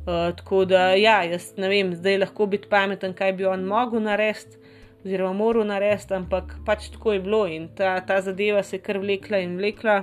[0.07, 3.99] Uh, tako da, ja, jaz ne vem, zdaj lahko biti pameten, kaj bi on mogel
[4.05, 4.55] narediti,
[5.03, 9.01] oziroma moral narediti, ampak pač tako je bilo in ta, ta zadeva se je kar
[9.03, 9.97] vlekla in vlekla.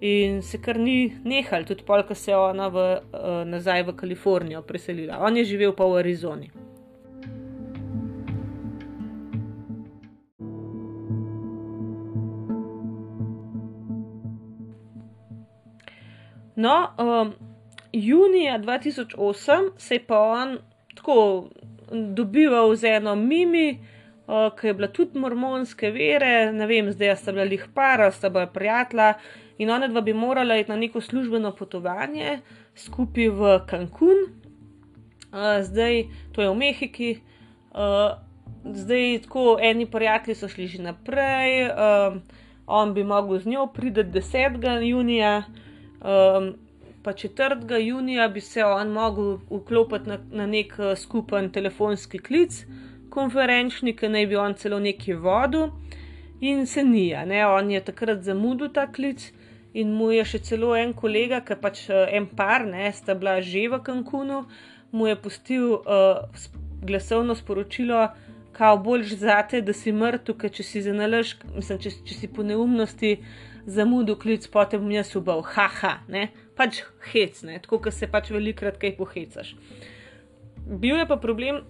[0.00, 4.66] In se kar ni nehal, tudi polka se je ona v, uh, nazaj v Kalifornijo
[4.66, 5.22] preselila.
[5.22, 6.50] On je živel pa v Arizoni.
[16.56, 17.34] No, um,
[17.94, 20.58] junija 2008 se je pa on
[20.94, 21.48] tako
[21.90, 23.78] dobival z eno mimi,
[24.26, 28.30] uh, ki je bila tudi mormonske vere, ne vem, zdaj sta bila jih para, sta
[28.30, 29.14] bila prijatelja
[29.58, 32.40] in ona dva bi morala iti na neko službeno potovanje
[32.74, 34.26] skupaj v Cancun,
[35.30, 37.12] uh, zdaj to je v Mehiki.
[37.74, 38.18] Uh,
[38.64, 42.22] zdaj, tako eni prijatelji so šli že naprej, um,
[42.66, 44.82] on bi mogel z njo priti 10.
[44.82, 45.42] junija,
[46.00, 46.54] um,
[47.04, 47.78] pa 4.
[47.86, 52.62] junija bi se on mogel vklopiti na, na nek uh, skupen telefonski klic,
[53.10, 55.68] konferenčni, ki naj bi on celo neki vodil,
[56.40, 59.32] in se ni, ne, on je takrat zamudil ta klic.
[59.74, 63.40] In mu je še celo en kolega, ki pač uh, en par, ne, sta bila
[63.42, 64.44] že v Cancunu,
[64.94, 66.22] mu je pustil uh,
[66.86, 68.06] glasovno sporočilo,
[68.54, 72.46] kao boljš zate, da si mrtev, ker če si zanalaš, mislim, če, če si po
[72.46, 73.18] neumnosti
[73.66, 77.58] zamudil klic, potem bom jaz ubal, haha, ne pač hec, ne?
[77.62, 79.54] tako da se pač velikrat kaj pohecaš.
[80.64, 81.62] Bil je pa problem,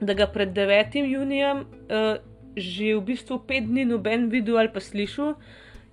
[0.00, 0.96] da ga pred 9.
[1.04, 2.18] junijem uh,
[2.56, 5.36] že v bistvu pet dni noben videl ali pa slišal.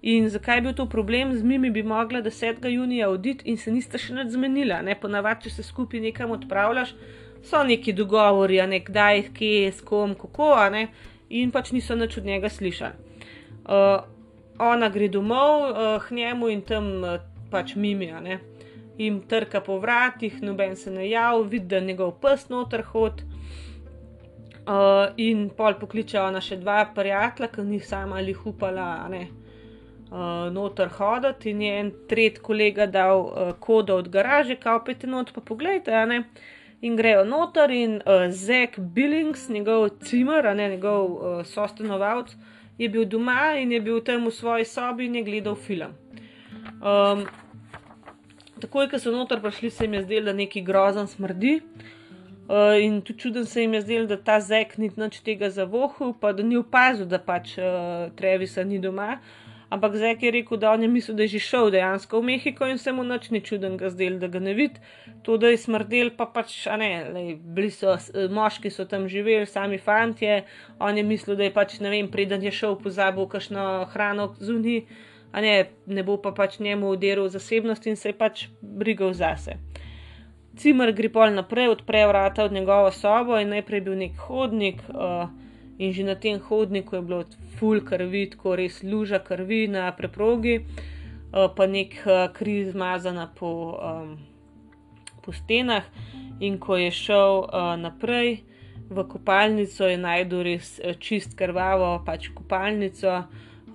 [0.01, 2.65] In zakaj je bil to problem, z njimi bi mogla 10.
[2.69, 4.81] junija oditi in se nista še nad zmenila.
[4.81, 4.95] Ne?
[4.95, 6.93] Ponavadi, če se skupaj nekam odpravljaš,
[7.43, 10.53] so neki dogovori, ne kdaj, kje, s kom, kako,
[11.29, 12.93] in pač niso nič od njega slišali.
[13.67, 14.05] Uh,
[14.59, 17.17] ona gre domov uh, k njemu in tam uh,
[17.51, 18.19] pač mimijo.
[18.21, 18.39] Ne?
[18.97, 23.21] In trka po vratih, noben se ne javi, vidi, da je njegov pes noter hod.
[24.67, 29.21] Uh, in pol pokličejo na še dva prijatelja, ki ni sama ali upala ne,
[30.09, 31.53] uh, noter hoditi.
[31.53, 36.23] In je en tretji kolega dal uh, kodo od garaže, kao pete not, pa pogledajte.
[36.81, 42.35] In grejo noter, in uh, Zek Billings, njegov cimer, ne njegov uh, sostanovalec,
[42.77, 45.95] je bil doma in je bil tam v svoji sobi in je gledal film.
[46.77, 47.25] Um,
[48.61, 51.61] takoj, ko so noter prišli, se jim je zdelo, da neki grozen smrdi.
[52.47, 56.13] Uh, in tudi čuden se jim je zdelo, da ta zek ni nič tega zavohal,
[56.21, 59.17] pa da ni opazil, da pač uh, Trevisa ni doma.
[59.69, 62.69] Ampak zek je rekel, da on je mislil, da je že šel dejansko v Mehiko
[62.71, 64.79] in se mu nič ni čuden ga zdel, da ga ne vidi.
[65.27, 67.97] To, da je smrdel, pa pač, a ne, lej, bili so
[68.31, 70.45] moški, so tam živeli, sami fantje.
[70.79, 74.85] On je mislil, da je pač, ne vem, preden je šel pozabil kakšno hrano zunaj
[75.33, 79.57] ne, ne bo pa pač njemu uderil zasebnost in se je pač brigal zase.
[80.57, 85.29] Cimer gre pol naprej, odpre vrata od njegovo sobo in najprej bil nek hodnik, uh,
[85.77, 87.23] in že na tem hodniku je bilo
[87.59, 93.51] full krvi, tako res luža krvi na preprogi, uh, pa nek uh, kri zmazana po,
[93.77, 94.17] um,
[95.21, 95.85] po stenah.
[96.39, 98.41] In ko je šel uh, naprej
[98.89, 103.27] v kopalnico, je najdel res čist krvavo, pač kopalnico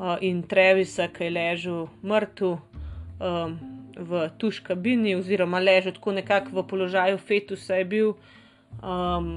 [0.03, 2.59] uh, in Trevisa, ki je ležal mrtev,
[3.23, 3.57] um,
[3.97, 8.15] v tuš kabini, oziroma ležal tako nekako v položaju fetusa, je bil
[8.83, 9.35] um,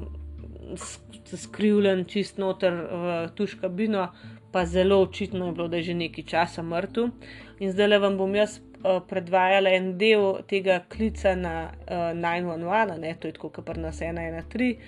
[1.36, 4.10] skrivljen čist noter v tuš kabino,
[4.52, 7.12] pa zelo očitno je bilo, da je že nekaj časa mrtev.
[7.60, 12.98] In zdaj le vam bom jaz uh, predvajala en del tega klica na uh, 911,
[13.00, 14.80] ne, to je tako, kar nas 113,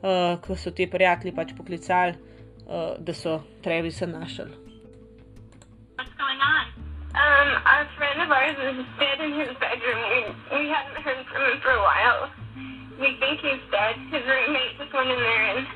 [0.00, 4.67] uh, ko so ti prijatelji pač poklicali, uh, da so Trevisa našli.
[5.98, 6.64] What's going on?
[7.18, 9.98] Um, a friend of ours is dead in his bedroom.
[10.06, 10.18] We,
[10.54, 12.30] we hadn't heard from him for a while.
[13.02, 13.98] We think he's dead.
[14.14, 15.66] His roommate just went in there and,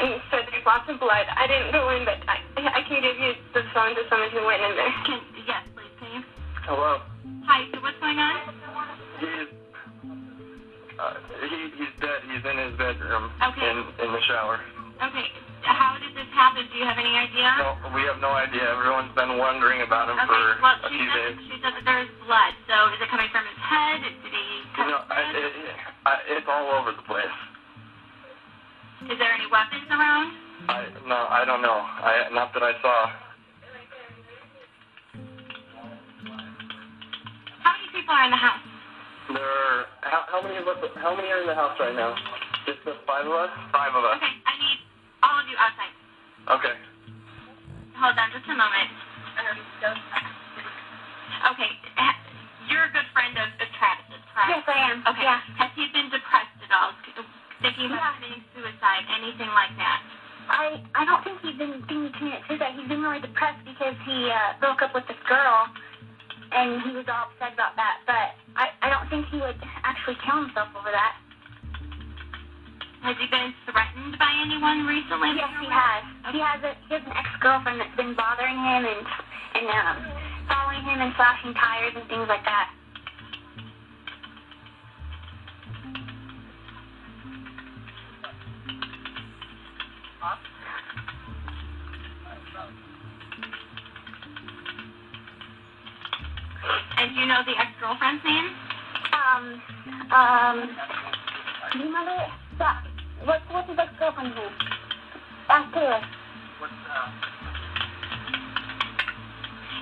[0.00, 1.28] and said there's lots of blood.
[1.28, 4.48] I didn't go in, but I, I can give you the phone to someone who
[4.48, 4.92] went in there.
[5.04, 6.22] Can, yes, please, can you?
[6.64, 7.04] Hello.
[7.44, 8.48] Hi, so what's going on?
[9.20, 9.52] He's
[10.96, 11.20] uh,
[11.52, 12.24] he, he's dead.
[12.32, 13.60] He's in his bedroom Okay.
[13.68, 14.56] in in the shower.
[15.02, 15.26] Okay,
[15.66, 16.66] how did this happen?
[16.70, 17.50] Do you have any idea?
[17.58, 18.62] No, we have no idea.
[18.70, 21.44] Everyone's been wondering about him Okay, for well, a few said, days.
[21.50, 24.00] she said that there's blood, so is it coming from his head?
[24.02, 24.46] Did he
[24.78, 25.34] cut No, his I, head?
[25.34, 25.52] it,
[26.06, 27.36] I, it's all over the place.
[29.10, 30.32] Is there any weapons around?
[30.70, 31.76] I no, I don't know.
[31.76, 33.12] I not that I saw.
[37.60, 38.64] How many people are in the house?
[39.28, 40.80] There are how, how many of us?
[40.96, 42.16] How many are in the house right now?
[42.64, 43.50] Just the five of us.
[43.72, 44.16] Five of us.
[44.16, 44.32] Okay,
[45.44, 45.94] I need all of you outside.
[46.56, 46.74] Okay.
[48.00, 48.90] Hold on just a moment.
[51.44, 51.70] Okay,
[52.72, 54.48] you're a good friend of, of Travis's, correct?
[54.48, 55.04] Yes, I am.
[55.04, 55.28] Okay.
[55.28, 55.40] Yeah.
[55.60, 56.96] Has he been depressed at all?
[57.60, 58.14] Thinking about Yeah.
[58.16, 60.00] committing suicide, anything like that?
[60.48, 62.72] I I don't think he's been thinking to commit suicide.
[62.76, 65.68] He's been really depressed because he uh, broke up with this girl,
[66.52, 68.00] and he was all upset about that.
[68.08, 71.16] But I I don't think he would actually kill himself over that.
[73.04, 75.36] Has he been threatened by anyone recently?
[75.36, 76.04] Yes, he has.
[76.32, 79.04] He has a he has an ex girlfriend that's been bothering him and
[79.60, 79.96] and um
[80.48, 82.72] following him and slashing tires and things like that.
[96.96, 98.48] And do you know the ex-girlfriend's name?
[99.12, 99.62] Um
[100.08, 100.76] um.
[101.72, 101.92] Do you
[102.58, 102.93] that?
[103.22, 104.52] What's what's his ex girlfriend's name?
[105.48, 106.02] Ask Taylor.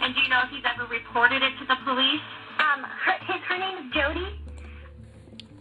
[0.03, 2.27] And do you know if he's ever reported it to the police?
[2.59, 4.43] Um, her, his her name is Jody.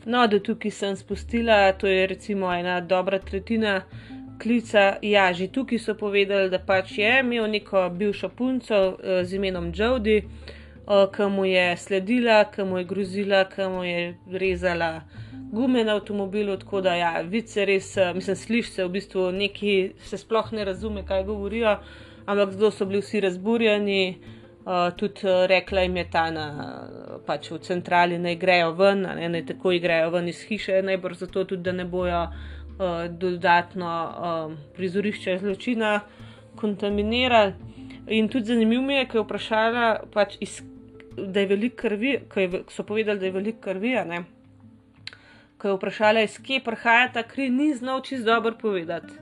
[0.06, 3.82] No, da tukaj sem spustila, to je recimo ena dobra tretjina
[4.42, 4.98] klica.
[5.02, 9.72] Ja, že tukaj so povedali, da pač je imel neko bivšo punco eh, z imenom
[9.74, 15.02] Jody, eh, ki mu je sledila, ki mu je grozila, ki mu je rezala
[15.52, 16.58] gume na avtomobilu.
[16.58, 20.52] Tako da, ja, vid se res, eh, mislim, slišiš se v bistvu neki, se sploh
[20.52, 21.78] ne razume, kaj govorijo,
[22.26, 24.18] ampak zelo so bili vsi razburjeni.
[24.62, 26.44] Uh, tudi uh, rekla jim je ta na,
[27.26, 31.44] pač v centrali, naj grejo ven, ne, naj takoj grejo ven iz hiše, najbrž zato
[31.50, 36.00] tudi, da ne bojo uh, dodatno um, prizorišče zločina
[36.56, 37.54] kontaminirali.
[38.08, 40.60] In tudi zanimivo mi je, ker je vprašala, pač iz,
[41.18, 44.24] da je veliko krvi, v- so povedali, da je veliko krvi, ne.
[45.62, 49.21] Ko je vprašala, iz kje prihaja ta kri, ni znal čist dobro povedati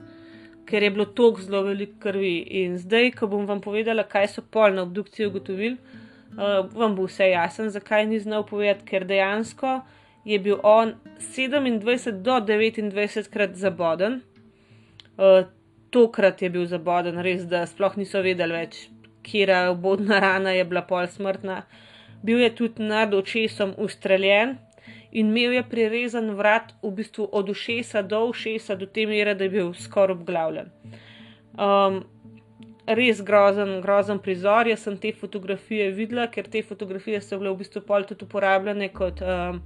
[0.70, 2.36] ker je bilo tako zelo veliko krvi.
[2.62, 7.08] In zdaj, ko bom vam povedala, kaj so pol na obdukciji ugotovili, uh, vam bo
[7.08, 9.80] vse jasno, zakaj ni znal povedati, ker dejansko
[10.24, 14.20] je bil on 27 do 29 krat zaboden.
[15.18, 15.42] Uh,
[15.90, 18.84] tokrat je bil zaboden, res, da sploh niso vedeli več,
[19.26, 21.64] kera obodna rana je bila pol smrtna.
[22.22, 24.58] Bil je tudi nad očesom ustreljen
[25.12, 29.44] in imel je prirezan vrat v bistvu od ušesa do ušesa, do te mere, da
[29.44, 30.70] je bil skoraj obglavljen.
[31.58, 32.02] Um,
[32.86, 34.68] res grozen, grozen prizor.
[34.70, 38.88] Jaz sem te fotografije videla, ker te fotografije so bile v bistvu pol tudi uporabljene
[38.94, 39.60] kot, um,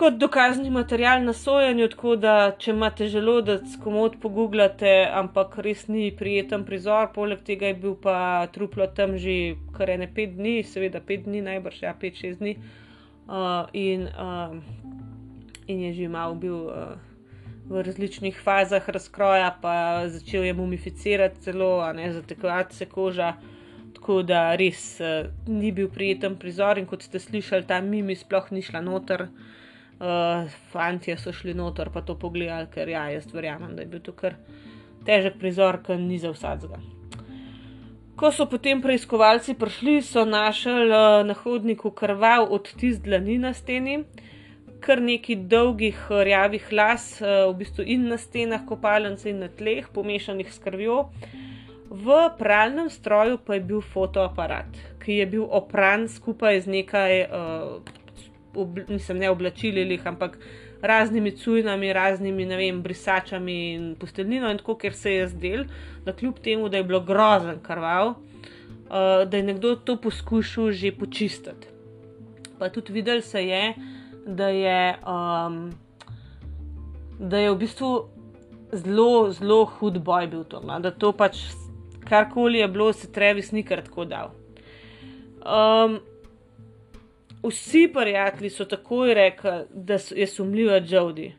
[0.00, 6.08] kot dokazni material na sojenju, tako da če imate želodec, komod pogooglate, ampak res ni
[6.16, 7.12] prijeten prizor.
[7.14, 11.44] Poleg tega je bil pa truplo tam že kar ene pet dni, seveda pet dni,
[11.48, 12.56] najbrž ja, pet, šest dni.
[12.56, 12.89] Uh,
[13.72, 14.62] in, um,
[15.66, 16.98] in je že malo bil uh,
[17.70, 23.34] v različnih fazah razkroja, pa začel je mumificirati celo, a ne zatekovati se koža.
[23.94, 28.50] Tako da res uh, ni bil prijeten prizor, in kot ste slišali, ta mimi sploh
[28.50, 29.28] ni šla noter.
[30.00, 34.00] Uh, fantje so šli noter, pa to pogledali, ker ja, jaz verjamem, da je bil
[34.00, 34.38] to kar
[35.04, 36.80] težek prizor, ki ni za vsadzga.
[38.20, 43.94] Ko so potem preiskovalci prišli, so našli uh, na hodniku krvav odtis dlani na steni,
[44.84, 49.48] kar nekaj dolgih uh, rjavih las, uh, v bistvu in na stenah kopalnice in na
[49.48, 50.98] tleh, pomešanih s krvjo.
[51.88, 54.68] V pralnem stroju pa je bil fotoaparat,
[55.00, 57.80] ki je bil opran skupaj z nekaj, uh,
[58.52, 60.36] ob, mislim, ne oblačili, lih, ampak
[60.82, 65.64] raznimi cujnami, raznimi, ne vem, brisačami in posteljnino, in tako, ker se je zdel,
[66.04, 70.92] da kljub temu, da je bilo grozen krval, uh, da je nekdo to poskušal že
[70.92, 71.68] počistiti.
[72.58, 73.74] Pa tudi videl se je,
[74.26, 75.70] da je, um,
[77.18, 77.92] da je v bistvu
[78.72, 80.80] zelo, zelo hud boj bil to, no?
[80.80, 81.40] da to pač
[82.08, 84.32] karkoli je bilo, se Travis ni kar tako dal.
[85.40, 86.00] Um,
[87.42, 91.32] vsi prijatelji so takoj rekli, da je sumljiva Jodi.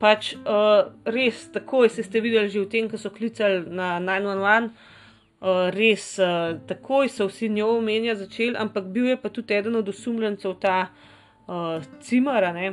[0.00, 5.68] Pač uh, res, takoj ste videli že v tem, ko so klicali na 911, uh,
[5.76, 9.88] res, uh, takoj so vsi njo omenja začeli, ampak bil je pa tudi eden od
[9.88, 12.72] osumljencev ta uh, cimara, ne.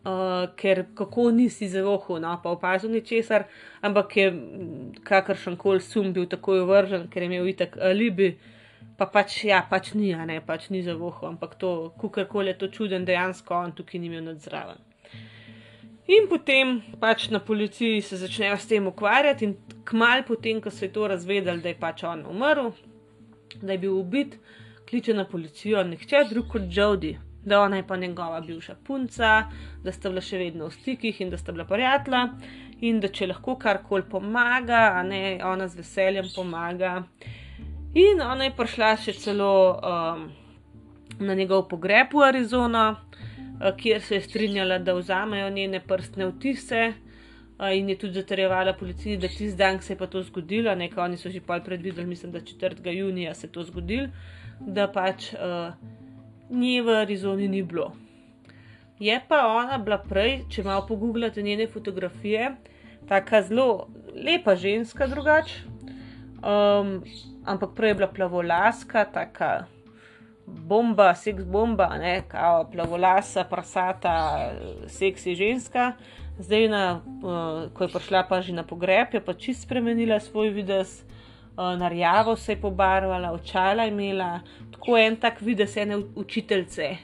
[0.00, 3.48] Uh, ker kako nisi zavohal, no, pa opazil ničesar,
[3.80, 4.28] ampak je
[5.04, 8.34] kakršen koli sum bil takoj vržen, ker je imel itak alibi,
[9.00, 13.06] pa pač ja, pač ni, ne, pač ni zavohal, ampak to, kukorkoli je to čuden,
[13.08, 14.82] dejansko on tukaj ni imel nadzraven.
[16.12, 20.88] In potem pač na policiji se začnejo s tem ukvarjati, in kmalu potem, ko so
[20.92, 22.74] to razvedeli, da je pač on umrl,
[23.62, 24.36] da je bil ubit,
[24.90, 29.30] kliče na policijo nihče drug kot Jodi, da ona je pa njegova bivša punca,
[29.84, 32.26] da sta bila še vedno v stikih in da sta bila prijatelja,
[32.84, 36.98] in da če lahko karkoli pomaga, a ne ona z veseljem pomaga.
[37.94, 40.28] In ona je prišla še celo um,
[41.18, 46.92] na njegov pogreb v Arizono, uh, kjer se je strinjala, da vzamejo njene prstne vtise.
[47.58, 51.02] Uh, in je tudi zatrjevala policiji, da tisti dan se je pa to zgodilo, nekaj
[51.04, 52.78] oni so že pol predvideli, mislim, da 4.
[52.94, 54.06] junija se je to zgodilo,
[54.60, 55.74] da pač uh,
[56.50, 57.90] nje v Arizoni ni bilo.
[59.02, 62.54] Je pa ona bila prej, če malo pogooglate njene fotografije,
[63.08, 63.68] tako zelo
[64.14, 65.69] lepa ženska, drugače.
[66.40, 67.04] Um,
[67.44, 69.68] ampak prej je bila plavolaska, tako
[70.46, 74.52] bomba, seks bomba, ne, kao plavolasa, prasata,
[74.86, 75.92] seksi ženska.
[76.38, 80.48] Zdaj, na, uh, ko je prišla pa že na pogreb, je pa čist spremenila svoj
[80.48, 81.02] videz,
[81.56, 84.40] uh, narjavo se je pobarvala, očala je imela,
[84.72, 86.96] tako en tak videz ene učiteljice,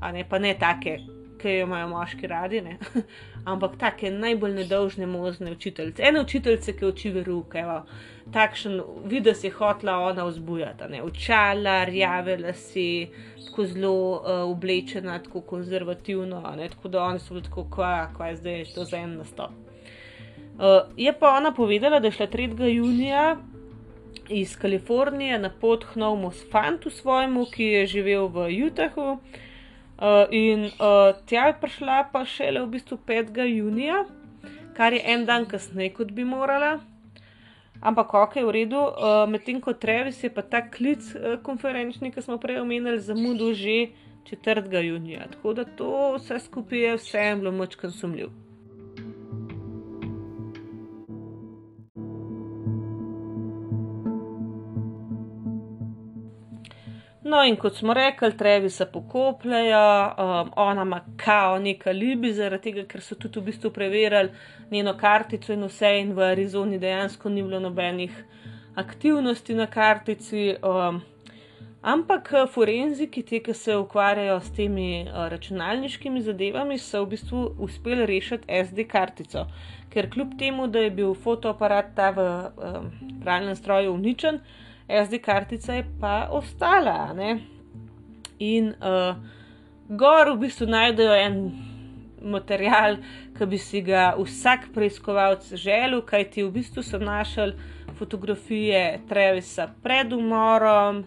[0.00, 0.98] a ne pa ne take,
[1.40, 2.78] ki jo imajo moški radi, ne?
[3.50, 6.02] ampak take najbolj nedolžne možne učiteljice.
[6.02, 7.64] Ene učiteljice, ki uči veruke,
[8.32, 13.08] takšen videz je hotla ona vzbujati, očala, rjave lasi,
[13.46, 16.68] tako zelo uh, oblečena, tako konzervativno, ne?
[16.68, 19.50] tako da oni so bili tako, kva, kva je zdaj to za en nastop.
[20.54, 22.68] Uh, je pa ona povedala, da je šla 3.
[22.68, 23.36] junija
[24.28, 29.18] iz Kalifornije na pot k novemu fantu svojemu, ki je živel v Utahu.
[29.94, 33.44] Uh, in uh, tja je prišla pa šele v bistvu 5.
[33.46, 34.04] junija,
[34.76, 36.80] kar je en dan kasneje, kot bi morala.
[37.84, 42.24] Ampak, ok, v redu, uh, medtem ko Travis je pa ta klic uh, konferenčni, ki
[42.24, 43.92] smo prej omenili, zamudil že
[44.24, 44.64] 4.
[44.80, 45.28] junija.
[45.28, 48.32] Tako da to vse skupaj je vseeno bilo moč konsumljiv.
[57.24, 62.62] No, in kot smo rekli, trevi se pokopljajo, um, ona ima kao neka libi, zaradi
[62.62, 64.28] tega, ker so tudi v bistvu preverjali
[64.70, 68.18] njeno kartico in vse, in v Arizoni dejansko ni bilo nobenih
[68.76, 70.56] aktivnosti na kartici.
[70.60, 71.00] Um,
[71.82, 77.46] ampak uh, forenziki, ti, ki se ukvarjajo s temi uh, računalniškimi zadevami, so v bistvu
[77.58, 79.46] uspeli rešiti SD kartico.
[79.88, 82.92] Ker kljub temu, da je bil fotoaparat ta v um,
[83.24, 84.42] pravnem stroju uničen,
[84.88, 87.12] SD kartica je pa ostala.
[87.12, 87.38] Ne?
[88.38, 89.16] In uh,
[89.88, 91.38] gor v bistvu najdejo en
[92.24, 92.98] material,
[93.36, 97.54] ki bi si ga vsak preiskovalec želel, kajti v bistvu so našli
[97.98, 101.04] fotografije Trevisa pred umorom.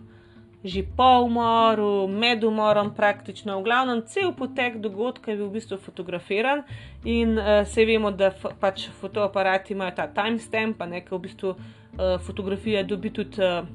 [0.67, 5.77] Že po umoru, med umorom, praktično, v glavnem, cel potek dogodka je bil v bistvu
[5.77, 6.63] fotografiran,
[7.05, 11.86] in uh, se vemo, da pač fotoaparati imajo ta timestamp, pa nekaj v bistvu uh,
[12.25, 13.67] fotografija dobi tudi uh,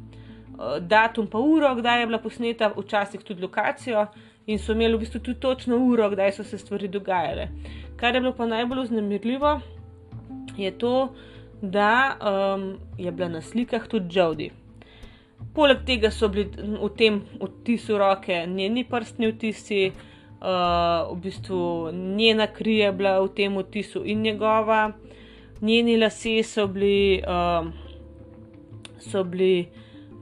[0.81, 4.07] datum, pa uro, kdaj je bila posneta, včasih tudi lokacijo,
[4.47, 7.49] in so imeli v bistvu tudi točno uro, kdaj so se stvari dogajale.
[7.97, 9.61] Kar je bilo pa najbolj vznemirljivo,
[10.57, 11.15] je to,
[11.63, 14.51] da um, je bila na slikah tudi Jodi.
[15.55, 22.47] Poleg tega so bili v tem odtisu roke njeni prstni odtisi, uh, v bistvu njena
[22.47, 24.93] kri je bila v tem odtisu in njegova,
[25.61, 27.23] njeni lasje so bili.
[27.23, 27.82] Uh,
[29.03, 29.69] so bili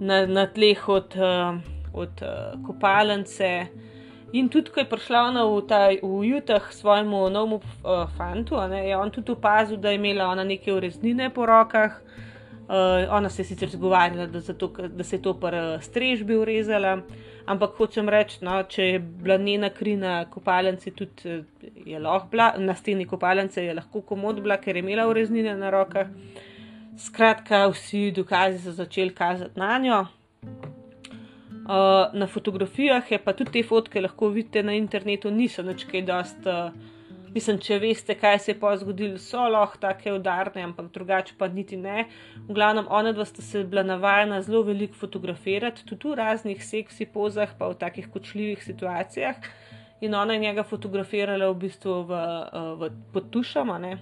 [0.01, 1.61] na, na tleh od, uh,
[1.93, 3.67] od uh, kopalnice.
[4.33, 8.85] In tudi, ko je prišla ona v, ta, v Jutah svojemu novemu uh, fantu, ne,
[8.89, 11.99] je on tudi opazil, da je imela ona neke ureznine po rokah.
[12.71, 16.37] Uh, ona se je sicer zgovarjala, da, zato, da se je to pri uh, strežbi
[16.39, 17.01] urezala,
[17.47, 22.29] ampak hočem reči, no, če je bila njena kri na kopalnici, tudi eh, je lahko
[22.31, 26.15] bila, na steni kopalnice je lahko komod bila, ker je imela ureznine na rokah.
[27.01, 30.01] Skratka, vsi dokazi so začeli kazati na njo.
[31.71, 36.03] Uh, na fotografijah je pa tudi te fotke lahko vidite na internetu, niso nič kaj
[36.03, 36.45] dost.
[36.45, 36.75] Uh,
[37.35, 41.49] mislim, če veste, kaj se je pa zgodilo, so lahko take udarne, ampak drugače pa
[41.49, 42.05] niti ne.
[42.49, 47.09] V glavnem, ona dva sta se bila navajena zelo veliko fotografirati, tudi v raznih seksi
[47.09, 49.41] pozah, pa v takih kočljivih situacijah.
[50.05, 53.79] In ona je njega fotografirala v bistvu v, uh, v potušama.
[53.79, 53.99] Ne?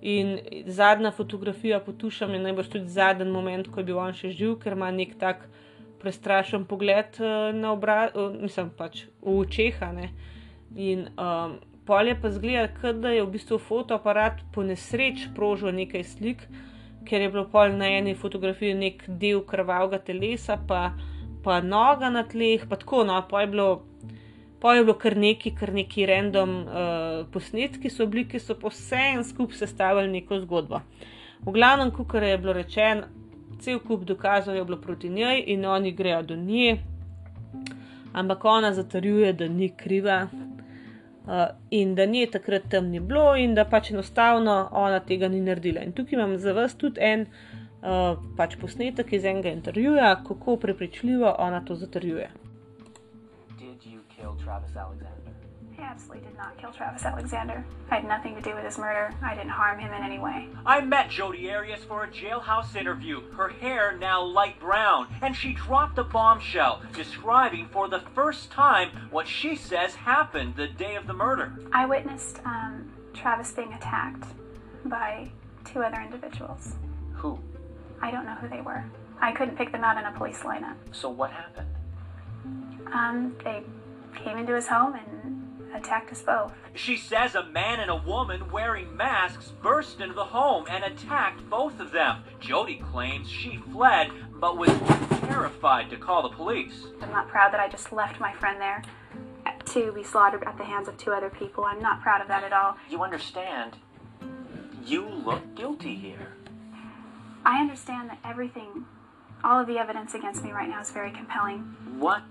[0.00, 4.58] In zadnja fotografija potušam je najbrž tudi zadnji moment, ko je bil on še živ,
[4.62, 5.48] ker ima nek tak
[5.98, 9.80] prestrašen pogled eh, na obraz, mislim pač v očeh.
[10.76, 16.04] In um, pol je pa zgleda, da je v bistvu fotoaparat po nesreč prožil nekaj
[16.04, 16.46] slik,
[17.08, 20.92] ker je bilo pol na eni fotografiji nek del krvavega telesa, pa,
[21.42, 23.70] pa noga na tleh, pa tako no, pa je bilo.
[24.60, 28.98] Pa je bilo kar neki, kar neki random uh, posnetki, so bili, ki so vse
[29.14, 30.80] en skup sestavili neko zgodbo.
[31.46, 33.06] V glavnem, kot je bilo rečeno,
[33.62, 36.78] cel kup dokazov je bilo proti njej in oni grejo do nje,
[38.12, 40.26] ampak ona zatrjuje, da ni kriva
[41.28, 45.40] uh, in da nje takrat tam ni bilo in da pač enostavno ona tega ni
[45.40, 45.80] naredila.
[45.80, 51.34] In tukaj imam za vas tudi en uh, pač posnetek iz enega intervjuja, kako prepričljivo
[51.38, 52.47] ona to zatrjuje.
[54.66, 55.24] Did you kill Travis Alexander?
[55.78, 57.64] I absolutely did not kill Travis Alexander.
[57.90, 59.14] I had nothing to do with his murder.
[59.22, 60.48] I didn't harm him in any way.
[60.66, 63.20] I met Jodi Arias for a jailhouse interview.
[63.32, 68.90] Her hair now light brown, and she dropped a bombshell describing for the first time
[69.10, 71.52] what she says happened the day of the murder.
[71.72, 74.24] I witnessed um, Travis being attacked
[74.86, 75.30] by
[75.64, 76.74] two other individuals.
[77.14, 77.38] Who?
[78.00, 78.84] I don't know who they were.
[79.20, 80.76] I couldn't pick them out in a police lineup.
[80.92, 81.68] So what happened?
[82.92, 83.62] Um, they
[84.24, 86.52] came into his home and attacked us both.
[86.74, 91.48] She says a man and a woman wearing masks burst into the home and attacked
[91.48, 92.22] both of them.
[92.40, 94.70] Jody claims she fled but was
[95.20, 96.86] terrified to call the police.
[97.02, 98.82] I'm not proud that I just left my friend there
[99.66, 101.64] to be slaughtered at the hands of two other people.
[101.64, 102.76] I'm not proud of that at all.
[102.88, 103.76] You understand?
[104.84, 106.34] You look guilty here.
[107.44, 108.86] I understand that everything,
[109.44, 111.60] all of the evidence against me right now is very compelling.
[111.98, 112.22] What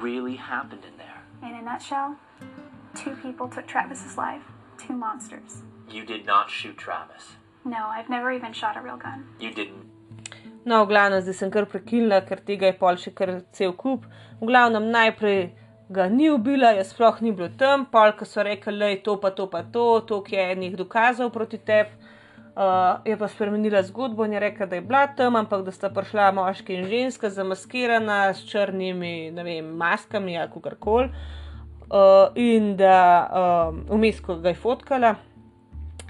[0.00, 1.22] really happened in there?
[1.42, 2.16] In a nutshell,
[2.94, 4.42] two people took Travis's life,
[4.78, 5.62] two monsters.
[5.90, 7.36] You did not shoot Travis.
[7.64, 9.24] No, I've never even shot a real gun.
[9.40, 9.84] You didn't.
[10.64, 14.06] No, v glavnem, zdaj sem kar prekinila, ker tega je pol še kar cel kup.
[14.40, 15.52] V glavnem, najprej
[15.94, 19.14] ga ni ubila, jaz sploh ni bilo tam, pol, ko so rekli, da je to
[19.22, 21.94] pa to pa to, to je enih dokazov proti tebi.
[22.56, 22.62] Uh,
[23.04, 26.30] je pa spremenila zgodbo in je rekla, da je bila tam, ampak da sta prišla
[26.32, 31.10] moški in ženska, zamaskirana s črnimi vem, maskami ali kako koli.
[31.90, 32.96] Uh, in da
[33.28, 35.14] um, vmes, ko ga je fotkala,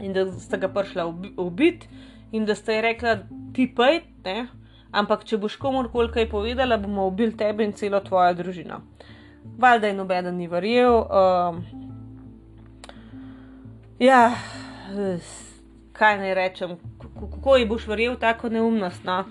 [0.01, 1.89] in da sta ga prišla ubi- ubiti,
[2.33, 3.17] in da sta ji rekla,
[3.55, 4.47] ti pej, ne?
[4.93, 8.79] ampak če boš komorkoli kaj povedala, bomo ubili tebe in celo tvojo družino.
[9.59, 10.95] Valjda je noben ni verjel.
[11.11, 11.59] Um,
[13.99, 14.31] ja,
[15.19, 15.46] s-
[15.97, 16.77] kaj naj rečem,
[17.17, 19.05] kako, ji boš verjel tako neumnost.
[19.05, 19.25] No?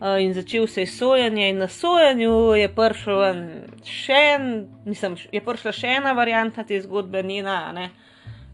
[0.00, 3.38] Uh, in začel se je sojenje, in na sojenju je, prišel ven
[3.84, 4.50] še en,
[4.84, 7.72] mislim, je prišla še ena varianta te zgodbe, njena.
[7.72, 7.88] Ne?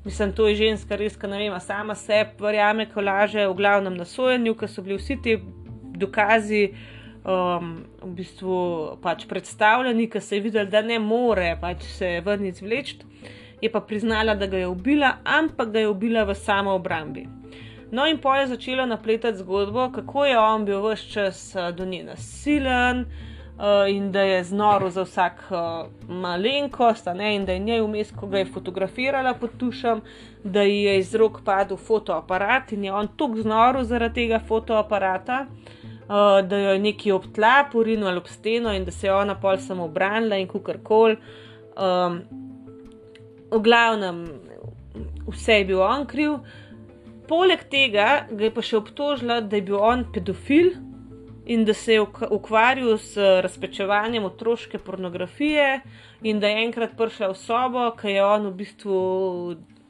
[0.04, 3.98] Mislim, to je ženska, res, ki ne vem, sama sebi verjame, ko laže, v glavnem
[3.98, 5.36] na sojenju, ker so bili vsi ti
[5.98, 6.62] dokazi
[7.26, 8.56] um, v bistvu
[9.02, 13.02] pač predstavljeni, ker se je videl, da ne more pač se ven izvleči.
[13.62, 17.41] Je pa priznala, da ga je ubila, ampak ga je ubila v samo obrambi.
[17.92, 21.84] No, in pa je začela napletati zgodbo, kako je on bil vse čas uh, do
[21.84, 25.58] nje nasilen uh, in da je znoro za vsak uh,
[26.08, 30.00] malenkost, ne, in da je njej vmes, ko ga je fotografirala pod tušem,
[30.44, 35.44] da ji je iz rok padel fotoaparat in je on tako znoro zaradi tega fotoaparata,
[35.44, 39.14] uh, da jo je neki ob tla porinil ali ob steno in da se je
[39.14, 41.16] ona pol samo obranila in kukorkoli.
[41.76, 42.20] Um,
[43.50, 44.24] v glavnem,
[45.28, 46.38] vse je bil on kriv.
[47.32, 50.74] Poleg tega ga je pa še obtožila, da je bil on pedofil
[51.48, 55.80] in da se je uk- ukvarjal s razpečevanjem otroške pornografije,
[56.22, 58.98] in da je enkrat prišla v sobo, ki je on v bistvu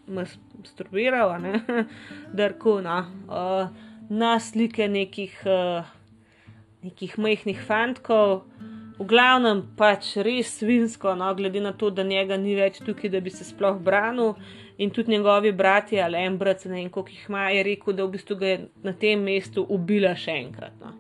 [0.07, 1.61] mas- masturbiral, a ne?
[2.39, 3.69] Darko, no, uh,
[4.09, 5.85] na slike nekih, uh,
[6.87, 8.45] nekih majhnih fantkov.
[9.01, 13.21] V glavnem pač res svinsko, no, glede na to, da njega ni več tukaj, da
[13.21, 14.37] bi se sploh branil.
[14.83, 18.05] In tudi njegovi bratje ali en brat, ne vem, koliko jih ima, je rekel, da
[18.05, 20.75] v bistvu ga je na tem mestu ubila še enkrat.
[20.81, 20.97] No.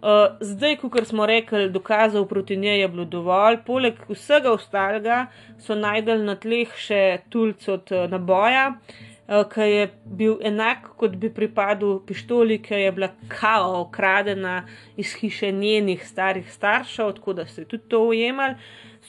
[0.00, 5.26] Uh, zdaj, kot smo rekli, dokazov proti njej je bilo dovolj, poleg vsega ostalega
[5.60, 9.82] so najdel na tleh še tulc od uh, naboja, uh, ki je
[10.22, 14.62] bil enak, kot bi pripadal pištoli, ki je bila kao ukradena
[14.96, 18.56] iz hiše njenih starih staršev, da so tudi to ujemali.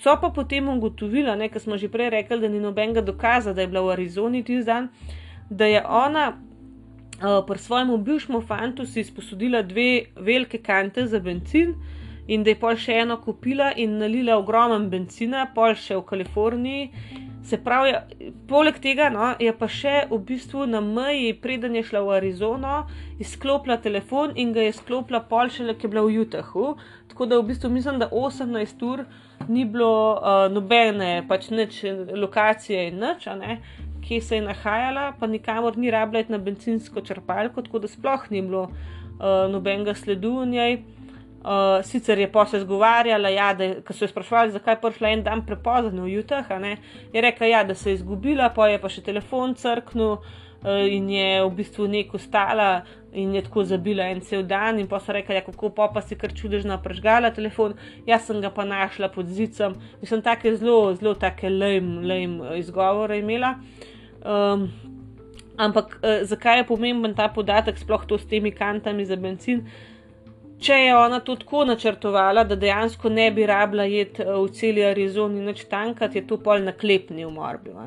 [0.01, 3.67] So pa potem ugotovila, ker smo že prej rekli, da ni nobenega dokaza, da je
[3.67, 4.89] bila v Arizoni tisti dan,
[5.49, 11.75] da je ona uh, pri svojemu bivšemu fantu si izposodila dve velike kante za benzin
[12.27, 16.89] in da je pol še eno kupila in nalila ogromen benzina, pol še v Kaliforniji.
[17.43, 17.93] Se pravi,
[18.47, 22.75] poleg tega no, je pa še v bistvu na meji, preden je šla v Arizono,
[23.19, 26.75] izklopila telefon in ga je izklopila pol še le, ki je bila v Utahu.
[27.09, 29.03] Tako da v bistvu mislim, da 18 ur
[29.49, 31.83] ni bilo uh, nobene, pač nič
[32.15, 33.27] lokacije in nič,
[34.01, 38.41] kje se je nahajala, pa nikamor ni rabljati na benzinsko črpalko, tako da sploh ni
[38.41, 40.81] bilo uh, nobenega sledu v njej.
[41.41, 45.09] Uh, sicer je pa se zgovarjala, ja, da ko so jo sprašvali, zakaj je prišla
[45.09, 46.45] en dan prepozno v Jutah,
[47.13, 50.21] je rekla, ja, da se je izgubila, pa je pa še telefon crknil uh,
[50.85, 52.83] in je v bistvu neko stala
[53.13, 54.79] in je tako zabila en cel dan.
[54.79, 57.75] In pa so rekli, ja, kako pa, pa si kar čudežno prežgala telefon,
[58.07, 59.75] jaz sem ga pa našla pod zicem.
[60.01, 63.55] Mislim, take zelo, zelo take lame, lame izgovore imela.
[64.21, 64.69] Um,
[65.57, 69.65] ampak uh, zakaj je pomemben ta podatek, sploh to s temi kantami za benzin?
[70.61, 75.41] če je ona to tako načrtovala, da dejansko ne bi rabila jeti v celi Arizoni
[75.45, 77.79] nič tankati, je to pol naklepni umor bil.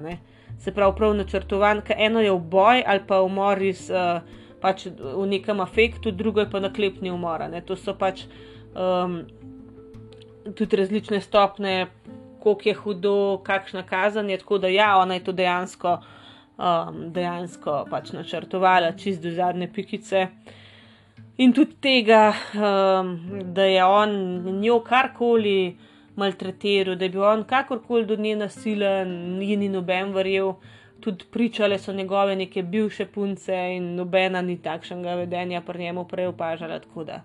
[0.59, 4.23] Se pravi, prav načrtovan, ker eno je uboj ali pa umor iz, uh,
[4.65, 7.45] pač v nekem afektu, drugo je pa naklepni umor.
[7.69, 8.25] To so pač
[8.73, 9.21] um,
[10.57, 11.87] tudi različne stopne,
[12.41, 14.41] koliko je hudo, kakšna kazen je.
[14.41, 15.99] Tako da ja, ona je to dejansko,
[16.57, 20.29] um, dejansko pač načrtovala, čist do zadnje pikice.
[21.45, 23.17] In tudi tega, um,
[23.55, 24.13] da je on
[24.61, 25.77] njo karkoli
[26.17, 30.55] maltretiral, da je bil on kakorkoli do nje nasilen, ni ni noben verjel.
[31.05, 36.27] Tudi pričale so njegove neke bivše punce in nobena ni takšnega vedenja pri njemu prej
[36.33, 36.79] opažala.
[36.81, 37.23] Tako da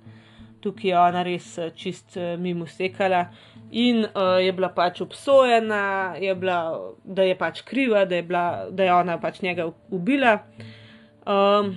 [0.59, 3.25] tukaj je ona res eh, čist eh, mimo sekala
[3.71, 6.55] in uh, je bila pač obsojena, je bila,
[7.03, 10.39] da je pač kriva, da je, bila, da je ona pač njega ubila.
[11.25, 11.75] Um,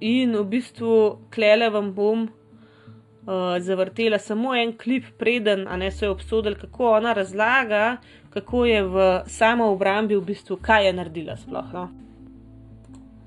[0.00, 6.12] In v bistvu, klele vam bom uh, zavrtela samo en klip, preden ne, so jo
[6.12, 7.96] obsodili, kako ona razlaga,
[8.36, 8.96] kako je v
[9.32, 11.72] samo obrambi, v bistvu, kaj je naredila sploh.
[11.72, 11.88] No?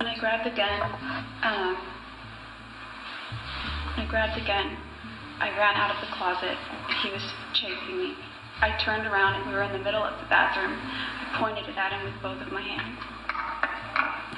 [0.05, 0.79] I grabbed the gun.
[1.41, 1.73] Um,
[3.97, 4.05] I.
[5.39, 6.57] I ran out of the closet.
[7.01, 7.25] He was
[7.57, 8.13] chasing me.
[8.61, 10.77] I turned around and we were in the middle of the bathroom.
[10.77, 12.99] I pointed it at him with both of my hands.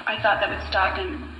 [0.06, 1.32] I thought that would stop him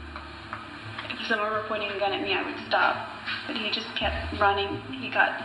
[1.09, 2.99] if someone were pointing a gun at me, I would stop.
[3.47, 4.83] But he just kept running.
[5.01, 5.39] He got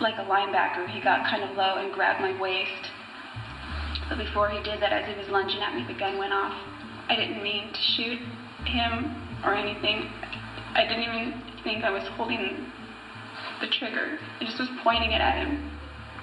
[0.00, 0.88] like a linebacker.
[0.88, 2.90] He got kind of low and grabbed my waist.
[4.08, 6.54] But before he did that, as he was lunging at me, the gun went off.
[7.08, 8.18] I didn't mean to shoot
[8.64, 10.08] him or anything.
[10.74, 12.66] I didn't even think I was holding
[13.60, 14.18] the trigger.
[14.40, 15.70] I just was pointing it at him.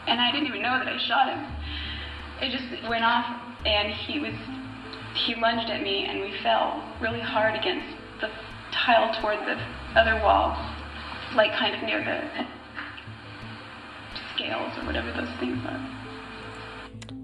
[0.08, 1.46] And I didn't even know that I shot him.
[2.42, 3.26] It just went off
[3.66, 4.34] and he was
[5.16, 7.88] he lunged at me and we fell really hard against
[8.20, 8.30] the
[8.72, 9.58] tile toward the
[9.98, 10.54] other wall,
[11.36, 12.46] like kind of near the
[14.46, 15.80] scales or whatever those things are.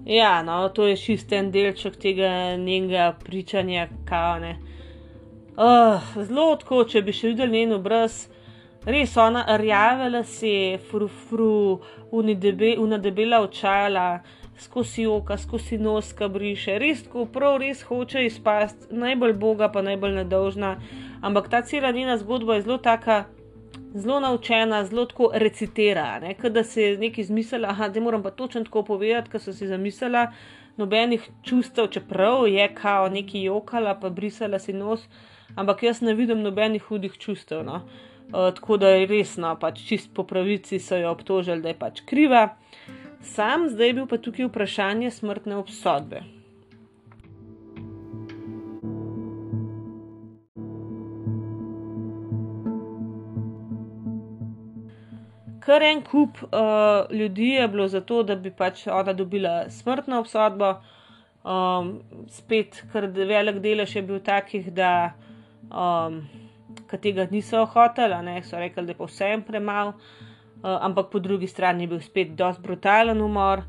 [0.04, 4.56] Ja, no, to je čist en delček tega njenega pričanja, kaone.
[5.56, 8.24] Uh, zelo tako, če bi še videl njen obraz,
[8.86, 14.06] res ona rjavela se, frufru, unadebela očala
[14.58, 19.82] skozi oka, skozi nos, ki briše, res, ko prav res hoče izpasti, najbolj boga, pa
[19.86, 20.76] najbolj nedolžna.
[21.22, 23.24] Ampak ta cela njena zgodba je zelo taka,
[23.94, 26.20] zelo naučena, zelo tako recitira,
[26.50, 30.32] da se je nekaj izmislila, da moram pa točno tako povedati, ker so si zamislila.
[30.76, 35.04] Nobenih čustev, čeprav je kao neki jokala, pa brisala si nos,
[35.56, 37.64] ampak jaz ne vidim nobenih hudih čustev.
[37.64, 37.74] No.
[37.74, 42.00] Uh, tako da je resno, pač čist po pravici so jo obtožili, da je pač
[42.06, 42.56] kriva.
[43.20, 46.22] Sam zdaj je bil pa tukaj vprašanje smrtne obsodbe.
[55.62, 60.18] Kar en kup uh, ljudi je bilo za to, da bi pač ona dobila smrtno
[60.18, 60.74] obsodbo.
[61.42, 61.92] Um,
[62.30, 65.12] spet, ker velik delež je bil takih, da
[65.70, 66.20] um,
[67.02, 69.94] tega niso hoteli, so rekli, da je pa vsem premalo.
[70.62, 73.62] Uh, ampak po drugi strani je bil spet dosti brutalen umor.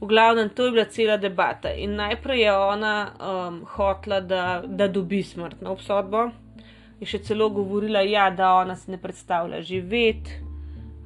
[0.00, 1.72] V glavnem, to je bila cela debata.
[1.72, 6.26] In najprej je ona um, hotla, da, da dobi smrtno obsodbo.
[7.00, 10.40] Je še celo govorila, ja, da ona si ne predstavlja živeti,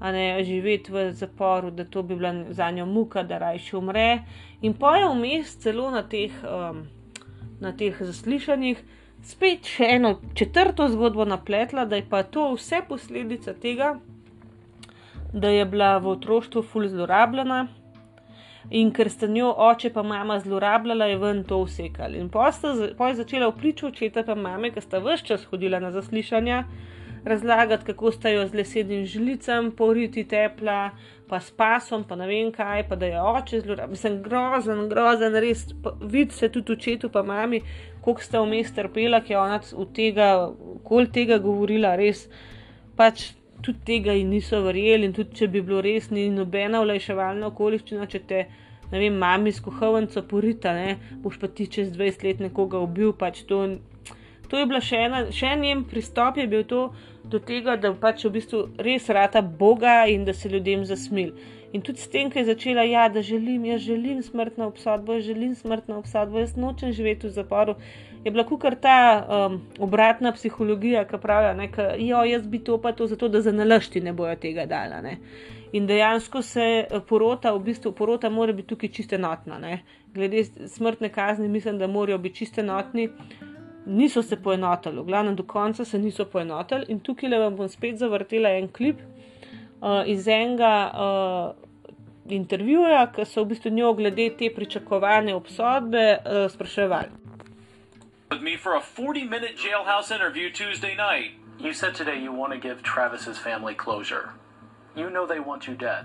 [0.01, 4.23] a ne živeti v zaporu, da to bi bila za njo muka, da rajši umre.
[4.63, 6.87] In pa je vmes celo na teh, um,
[7.61, 8.85] na teh zaslišanjih
[9.23, 13.97] spet še eno četrto zgodbo napletla, da je pa to vse posledica tega,
[15.33, 17.67] da je bila v otroštvu ful zlorabljena.
[18.71, 22.19] In ker sta njo oče pa mama zlorabljala, je ven to usekali.
[22.21, 22.51] In pa
[23.09, 26.65] je začela v priču očeta pa mame, ki sta vse čas hodila na zaslišanja,
[27.25, 30.91] razlagati, kako sta jo z lesenim žlicem poriti tepla,
[31.29, 33.91] pa s pasom, pa ne vem kaj, pa da je oče zlorabljal.
[33.91, 35.67] Mislim, grozen, grozen, res
[36.01, 37.61] vidi se tudi očetu pa mami,
[38.01, 40.29] koliko sta vmes trpela, ki je ona od tega,
[40.85, 42.29] kol tega govorila, res
[42.97, 43.33] pač.
[43.59, 48.07] Tudi tega jim niso verjeli, in tudi če bi bilo res, ni nobena olajševalna okoliščina,
[48.07, 48.45] če te,
[48.93, 50.93] ne vem, mami s kohovnico porita, ne,
[51.25, 53.11] boš pa ti čez 20 let nekoga ubil.
[53.19, 53.65] Pač to,
[54.49, 56.89] to je bila še ena, še en njen pristop je bil to,
[57.29, 61.35] do tega, da pač v bistvu res rata Boga in da se ljudem zasmil.
[61.77, 65.27] In tudi s tem, ki je začela, ja, da želim, jaz želim smrtno obsodbo, jaz
[65.27, 67.75] želim smrtno obsodbo, jaz nočem živeti v zaporu.
[68.25, 73.07] Je bila kukar ta um, obratna psihologija, ki pravi, da jaz bi to pa to,
[73.07, 75.03] zato da za nalašti ne bojo tega dala.
[75.05, 75.19] Ne.
[75.73, 79.59] In dejansko se porota, v bistvu porota mora biti tukaj čiste enotna.
[79.59, 79.83] Ne.
[80.15, 83.11] Glede smrtne kazni, mislim, da morajo biti čiste enotni.
[83.87, 86.85] Niso se poenotili, v glavnem do konca se niso poenotili.
[86.89, 89.01] In tukaj le vam bom spet zavrtela en klip
[89.81, 91.55] uh, iz enega uh,
[92.29, 97.09] intervjuja, ki so v bistvu njo glede te pričakovane obsodbe uh, spraševali.
[98.31, 101.33] With me for a 40 minute jailhouse interview Tuesday night.
[101.59, 104.29] You said today you want to give Travis's family closure.
[104.95, 106.05] You know they want you dead.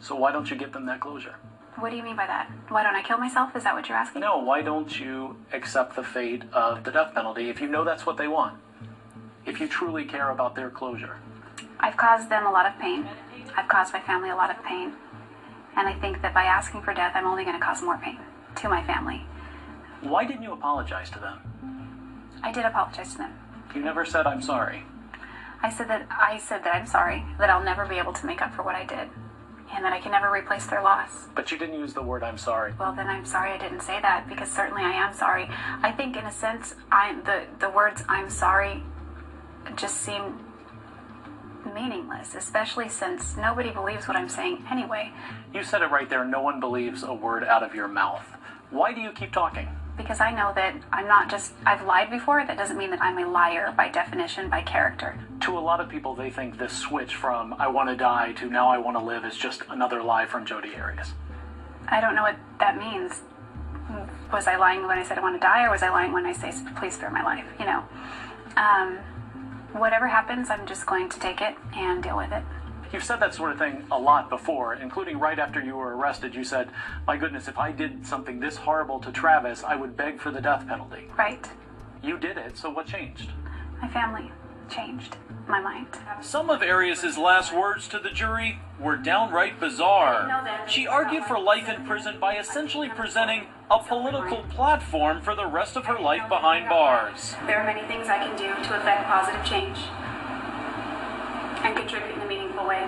[0.00, 1.36] So why don't you give them that closure?
[1.80, 2.50] What do you mean by that?
[2.68, 3.56] Why don't I kill myself?
[3.56, 4.20] Is that what you're asking?
[4.20, 8.04] No, why don't you accept the fate of the death penalty if you know that's
[8.04, 8.58] what they want?
[9.46, 11.16] If you truly care about their closure.
[11.78, 13.08] I've caused them a lot of pain.
[13.56, 14.92] I've caused my family a lot of pain.
[15.74, 18.18] And I think that by asking for death, I'm only going to cause more pain
[18.56, 19.24] to my family.
[20.02, 21.38] Why didn't you apologize to them?
[22.42, 23.32] I did apologize to them.
[23.74, 24.84] You never said I'm sorry.
[25.62, 28.42] I said that I said that I'm sorry, that I'll never be able to make
[28.42, 29.08] up for what I did,
[29.74, 31.28] and that I can never replace their loss.
[31.34, 32.74] But you didn't use the word I'm sorry.
[32.78, 35.48] Well, then I'm sorry I didn't say that because certainly I am sorry.
[35.82, 38.82] I think in a sense, I the the words I'm sorry
[39.76, 40.38] just seem
[41.74, 45.12] meaningless, especially since nobody believes what I'm saying anyway.
[45.54, 46.24] You said it right there.
[46.24, 48.24] No one believes a word out of your mouth.
[48.70, 49.68] Why do you keep talking?
[49.96, 52.44] Because I know that I'm not just I've lied before.
[52.46, 55.18] That doesn't mean that I'm a liar by definition, by character.
[55.40, 58.46] To a lot of people, they think this switch from I want to die to
[58.46, 61.12] now I want to live is just another lie from Jodi Arias.
[61.88, 63.22] I don't know what that means.
[64.32, 66.24] Was I lying when I said I want to die, or was I lying when
[66.24, 67.44] I say please spare my life?
[67.58, 67.84] You know,
[68.56, 68.98] um,
[69.72, 72.44] whatever happens, I'm just going to take it and deal with it.
[72.92, 76.34] You've said that sort of thing a lot before, including right after you were arrested.
[76.34, 76.70] You said,
[77.06, 80.40] My goodness, if I did something this horrible to Travis, I would beg for the
[80.40, 81.08] death penalty.
[81.16, 81.48] Right.
[82.02, 83.30] You did it, so what changed?
[83.80, 84.32] My family
[84.68, 85.16] changed
[85.48, 85.86] my mind.
[86.20, 90.66] Some of Arias's last words to the jury were downright bizarre.
[90.68, 95.76] She argued for life in prison by essentially presenting a political platform for the rest
[95.76, 97.34] of her life behind bars.
[97.46, 99.78] There are many things I can do to affect positive change
[101.64, 102.82] and contribute in a meaningful way.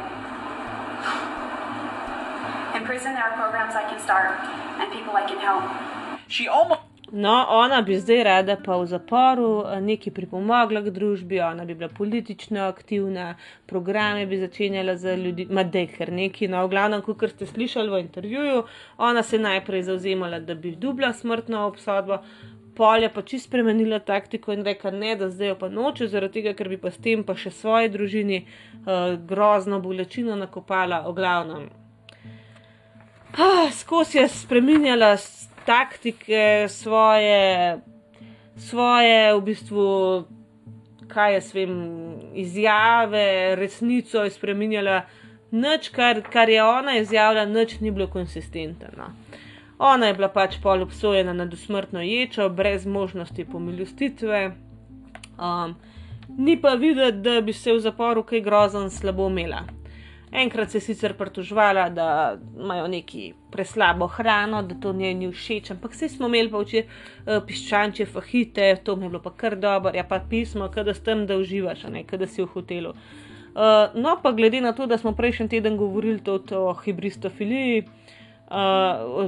[2.77, 4.39] In prison, there are programs I can start
[4.81, 5.64] and people I can help.
[6.29, 6.81] She almost
[7.14, 9.49] No, ona bi zdaj rada pa v zaporu
[9.85, 13.35] nekaj pripomogla k družbi, ona bi bila politično aktivna,
[13.68, 17.93] programe bi začenjala za ljudi, ma dej kar neki, no, v glavnem, kot ste slišali
[17.93, 18.62] v intervjuju,
[18.97, 22.23] ona se je najprej zauzemala, da bi dubla smrtno obsodbo,
[22.77, 26.41] pol je pa čist spremenila taktiko in rekla ne, da zdaj jo pa noče, zaradi
[26.41, 31.14] tega, ker bi pa s tem pa še svoji družini uh, grozno bolečino nakopala, v
[31.16, 31.70] glavnem.
[33.33, 35.16] Ah, skozi je spremenjala
[35.64, 37.81] taktike, svoje,
[38.57, 39.87] svoje v bistvu,
[41.09, 41.75] kaj jaz vem,
[42.35, 45.03] izjave, resnico je spremenjala.
[45.53, 49.12] Nič, kar, kar je ona izjavila, nič ni bilo konsistentno.
[49.83, 54.43] Ona je bila pač pol obsojena na dosmrtno ječo, brez možnosti pomilostitve.
[55.35, 55.74] Um,
[56.39, 59.64] ni pa videti, da bi se v zaporu kaj grozen slabo imela.
[60.33, 62.07] Enkrat se je sicer pritožvala, da
[62.61, 66.87] imajo neki preslabo hrano, da to njej ni všeč, ampak vsi smo imeli pa včeraj
[66.87, 71.03] uh, piščanče, fahite, to mi je bilo pa kar dobro, ja pa pismo, kada s
[71.03, 72.95] tem, da uživaš, ne kada si v hotelu.
[72.95, 78.20] Uh, no, pa glede na to, da smo prejšnji teden govorili tudi o hibristofiliji, uh,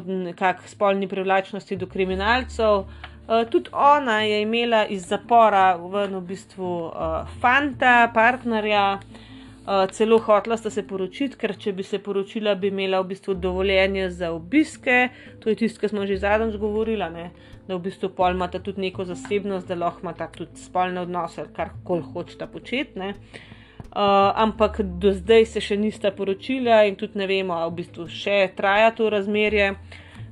[0.06, 2.84] nekakšni spolni privlačnosti do kriminalcev.
[3.24, 10.18] Uh, tudi ona je imela iz zapora ven v bistvu uh, fanta, partnerja, uh, celo
[10.18, 14.30] hotla sta se poročiti, ker če bi se poročila, bi imela v bistvu dovoljenje za
[14.32, 15.08] obiske.
[15.40, 17.30] To je tisto, kar smo že zadnjič govorili, ne?
[17.64, 21.72] da v bistvu pol imata tudi neko zasebnost, da lahko imata tudi spolne odnose, kar
[21.84, 23.00] koli hočeta početi.
[23.00, 23.53] Uh,
[23.95, 28.51] ampak do zdaj se še nista poročila in tudi ne vemo, ali v bistvu še
[28.57, 29.74] traja to razmerje,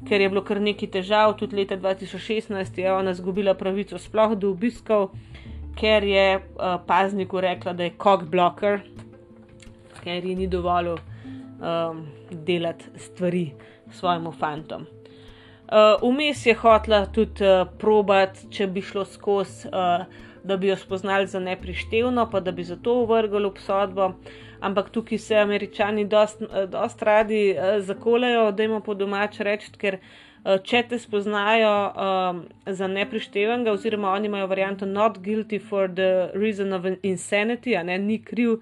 [0.09, 1.37] ker je bilo kar nekaj težav.
[1.39, 5.13] Tudi leta 2016 je ona izgubila pravico sploh do obiskov,
[5.79, 8.83] ker je uh, pazniku rekla, da je cock blocker,
[10.03, 10.99] ker ji ni dovolil
[11.63, 13.53] um, delati stvari
[13.95, 14.35] svojemu.
[16.03, 20.03] Vmes uh, je hotla tudi uh, probat, če bi šlo skozi, uh,
[20.45, 24.13] da bi jo spoznali za neprištevno, pa da bi zato uvrgli obsodbo.
[24.61, 29.99] Ampak tukaj se američani dost, dost radi uh, zakolejo, da jim po domač reči, ker
[29.99, 36.31] uh, če te spoznajo um, za neprištevenega, oziroma oni imajo varianto not guilty for the
[36.35, 38.61] reason of insanity, a ne ni kriv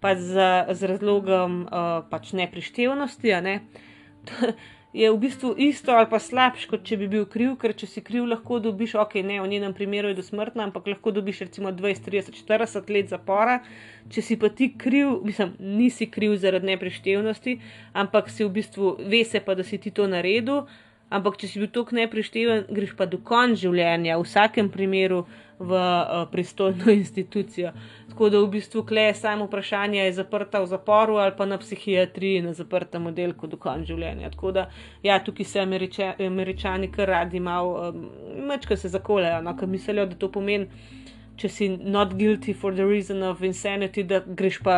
[0.00, 0.34] pa z,
[0.72, 3.34] z razlogom uh, pač neprištevnosti.
[3.42, 3.60] Ne?
[4.92, 8.00] Je v bistvu isto ali pa slabše, kot če bi bil kriv, ker če si
[8.02, 12.08] kriv, lahko dobiš, ok, ne, v njenem primeru je dosmrtna, ampak lahko dobiš recimo 20,
[12.10, 13.60] 30, 40 let zapora.
[14.10, 17.60] Če si pa ti kriv, mislim, nisi kriv zaradi neprištevnosti,
[18.02, 20.64] ampak si v bistvu vese pa, da si ti to naredil,
[21.06, 25.22] ampak če si bil tako neprišteven, greš pa do konca življenja, v vsakem primeru
[25.60, 27.70] v uh, pristojno institucijo.
[28.10, 32.42] Tako da v bistvu kle samo vprašanje, je zaprta v zaporu ali pa na psihiatriji
[32.42, 34.30] na zaprtem oddelku do konca življenja.
[34.30, 34.64] Tako da
[35.02, 38.08] ja, tukaj se američa, američani kar radi malo, um,
[38.48, 40.66] mečka se zakolejo, no, ker mislijo, da to pomeni.
[41.40, 44.74] Če si not guilty for the reason of insanity, da greš pa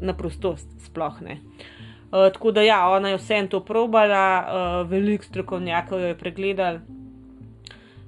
[0.00, 1.40] na prostost, sploh ne.
[2.06, 6.80] Uh, tako da, ja, ona je vse to probala, uh, veliko strokovnjakov jo je pregledal,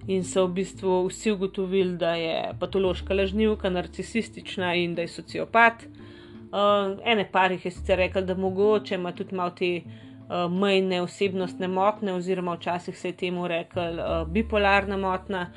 [0.09, 5.85] in so v bistvu vsi ugotovili, da je patološka lažnivka, narcisistična in da je sociopat.
[5.85, 11.03] Uh, ene par jih je sicer rekel, da mogoče ima tudi malo te uh, mejne
[11.03, 15.51] osebnostne motne, oziroma včasih se je temu rekel uh, bipolarna motna,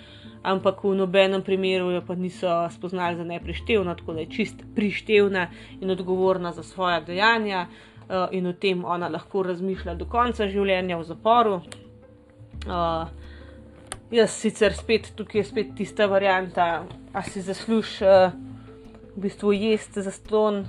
[0.44, 5.48] ampak v nobenem primeru jo pa niso spoznali za neprištevno, tako da je čist prištevna
[5.80, 10.98] in odgovorna za svoja dejanja uh, in o tem ona lahko razmišlja do konca življenja
[10.98, 11.62] v zaporu.
[12.68, 13.21] Uh,
[14.12, 16.84] Jaz sicer spet tukaj je spet tista varianta,
[17.16, 18.34] a si zaslužiš uh,
[19.16, 20.66] v bistvu jesti za ston,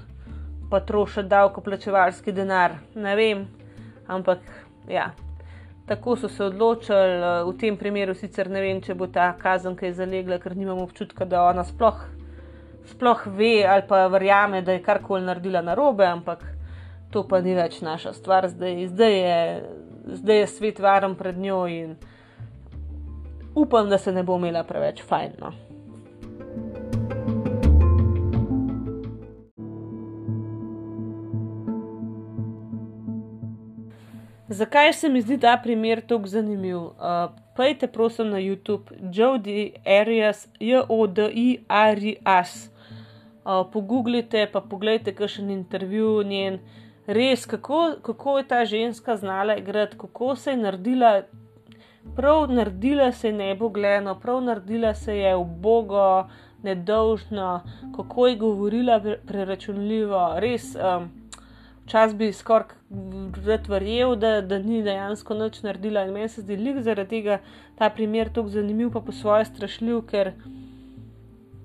[0.70, 2.76] pa trošiti davkoplačevalski denar.
[2.94, 3.40] Ne vem,
[4.06, 4.46] ampak
[4.86, 5.08] ja.
[5.88, 9.74] Tako so se odločili, uh, v tem primeru sicer ne vem, če bo ta kazen
[9.74, 11.98] kaj zalegla, ker nimam občutka, da ona sploh,
[12.94, 16.46] sploh ve ali pa verjame, da je karkoli naredila na robe, ampak
[17.10, 21.66] to pa ni več naša stvar, zdaj, zdaj, je, zdaj je svet varen pred njo
[21.66, 21.98] in
[23.54, 25.32] upam, da se ne bo imela preveč fajn.
[25.40, 25.52] No.
[34.52, 36.78] Zakaj se mi zdi ta primer tako zanimiv?
[36.78, 36.92] Uh,
[37.56, 38.82] Pojdite, prosim, na YouTube,
[39.12, 42.70] Jodi Arias, J-O-D-I-R-I-A-S.
[43.44, 46.58] Uh, pogooglite, pa pogledajte, kakšen intervju njen.
[47.06, 51.22] Res, kako, kako je ta ženska znala igrati, kako se je naredila
[52.16, 56.28] prav naredila se je nebogljeno, prav naredila se je ubogo,
[56.62, 57.60] nedolžno,
[57.96, 60.74] kako je govorila preračunljivo, res.
[60.74, 61.10] Um,
[61.82, 62.76] Včasih bi skoraj
[63.68, 67.38] verjel, da, da ni dejansko nič naredila, in meni se zdi, da je zaradi tega
[67.78, 70.30] ta primer tako zanimiv, pa po svoje strašljiv, ker,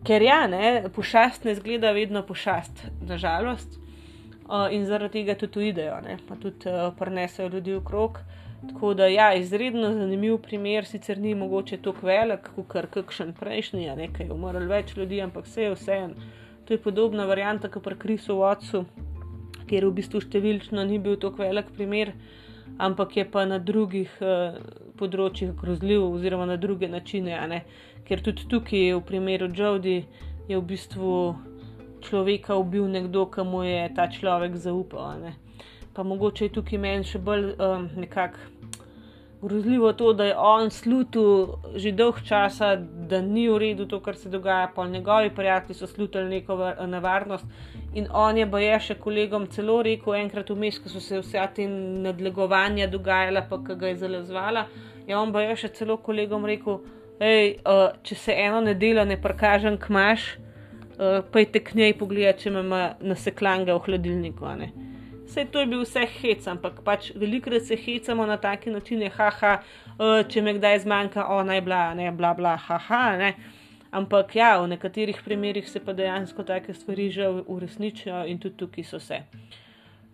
[0.03, 6.01] ker ja, ne, pošast ne zgleda vedno pošast, nažalost, uh, in zaradi tega tudi idejo,
[6.27, 8.17] pa tudi uh, prenesejo ljudi v krog.
[8.17, 13.83] Uh, Tako da, ja, izredno zanimiv primer, sicer ni mogoče tako velik, kot kakšen prejšnji,
[13.85, 16.31] ja, nekaj je umrlo več ljudi, ampak vse je vseeno.
[16.65, 18.83] To je podobna varianta kot pri Krisu Watsu,
[19.69, 22.15] kjer v bistvu številčno ni bil tako velik primer,
[22.81, 24.57] ampak je pa na drugih uh,
[24.97, 27.61] področjih grozljiv, oziroma na druge načine.
[28.09, 29.99] Ker tudi tukaj, v primeru Jodi,
[30.49, 31.11] je v bistvu
[32.01, 35.29] človeka ubil nekdo, ki mu je ta človek zaupal
[35.97, 38.37] pa mogoče je tukaj meni še bolj um, nekako
[39.41, 42.75] grozljivo to, da je on slutil že dolg časa,
[43.09, 47.45] da ni v redu to, kar se dogaja, pa njegovi prijatelji so slutili neko nevarnost.
[47.93, 51.47] In on je pa je še kolegom celo rekel, enkrat vmes, ko so se vse
[51.55, 51.67] te
[52.05, 54.65] nadlegovanja dogajala, pa ki ga je zalezvala,
[55.07, 56.81] je on pa je še celo kolegom rekel,
[57.21, 60.35] hej, uh, če se eno nedeljo ne prikažem kmaš,
[60.97, 64.53] uh, pa je te k njej pogledati, če me ima naseklanga v hladilniku.
[65.38, 69.51] Vse to je bil vse hec, ampak pač velikrat se hecamo na take načine, haha,
[69.99, 73.01] uh, če me kdaj zmanjka, o naj bila, ne bla bla, haha.
[73.21, 73.27] Ne.
[73.93, 78.88] Ampak ja, v nekaterih primerjih se pa dejansko take stvari že uresničijo in tudi tukaj
[78.89, 79.19] so se.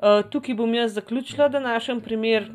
[0.03, 2.51] Uh, tukaj bom jaz zaključila današnji primer.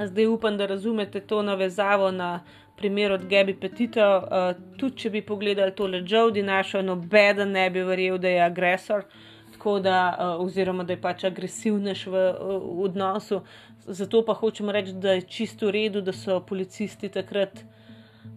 [0.00, 2.40] Zdaj upam, da razumete to navezavo na
[2.76, 4.08] primer od Gabi Petito.
[4.24, 9.04] Uh, tudi če bi pogledali tole Jodi našo, nobeden ne bi verjel, da je agresor,
[9.64, 13.40] tako da, uh, oziroma da je pač agresivnež v, v odnosu.
[13.86, 17.64] Zato pa hočemo reči, da je čisto v redu, da so policisti takrat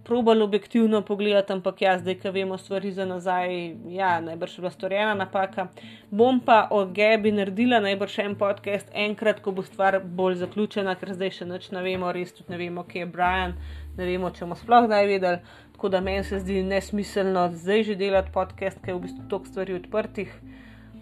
[0.04, 4.72] probali objektivno pogledati, ampak ja, zdaj, ki vemo stvari za nazaj, ja, najbrž je bila
[4.72, 5.68] storjena napaka.
[6.12, 11.12] Bom pa o Gebi naredila najbrž en podcast, enkrat, ko bo stvar bolj zaključena, ker
[11.12, 13.58] zdaj še nič ne vemo, res tudi ne vemo, kje je Brian,
[14.00, 15.58] ne vemo, če bomo sploh kdaj vedeli.
[15.76, 19.52] Tako da meni se zdi nesmiselno zdaj že delati podcast, ker je v bistvu toliko
[19.52, 20.32] stvari odprtih.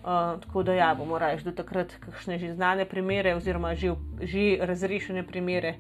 [0.06, 4.58] Uh, tako da ja, bomo raje do takrat kakšne že znane primere oziroma že, že
[4.62, 5.76] razrešene primere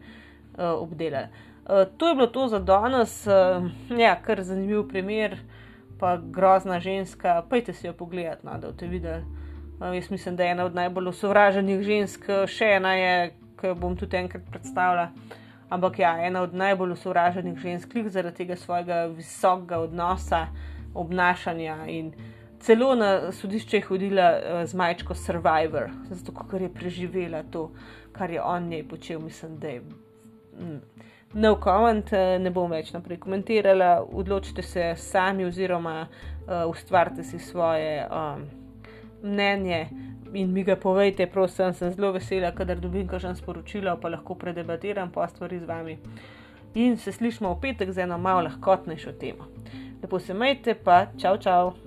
[0.58, 1.28] uh, obdelali.
[1.66, 3.70] Uh, to je bilo to za danes, uh,
[4.00, 5.38] ja, kar zanimiv primer,
[6.00, 7.44] pa grozna ženska.
[7.50, 9.22] Pejte si jo pogledat, no, da boste videli.
[9.80, 13.76] Uh, jaz mislim, da je ena od najbolj sovraženih žensk, še ena je, ki jo
[13.76, 15.12] bom tudi enkrat predstavila.
[15.70, 20.48] Ampak ja, ena od najbolj sovraženih žensk, zaradi tega svojega visokega odnosa,
[20.94, 22.14] obnašanja in
[22.66, 27.70] celo na sodišče je hodila uh, z majčko Survivor, zato ker je preživela to,
[28.12, 29.82] kar je on njej počel, mislim, da je.
[30.60, 30.80] Mm,
[31.34, 37.40] no comment, eh, ne bom več naprej komentirala, odločite se sami oziroma uh, ustvarite si
[37.40, 38.48] svoje um,
[39.24, 39.88] mnenje
[40.34, 45.12] in mi ga povejte, prosim, sem zelo vesela, kadar dobim kakšno sporočilo, pa lahko predebatiram
[45.12, 45.98] pa stvari z vami.
[46.76, 49.48] In se slišmo v petek z eno malo lahkotnejšo temo.
[50.02, 51.85] Lepo se majte, pa čau, čau!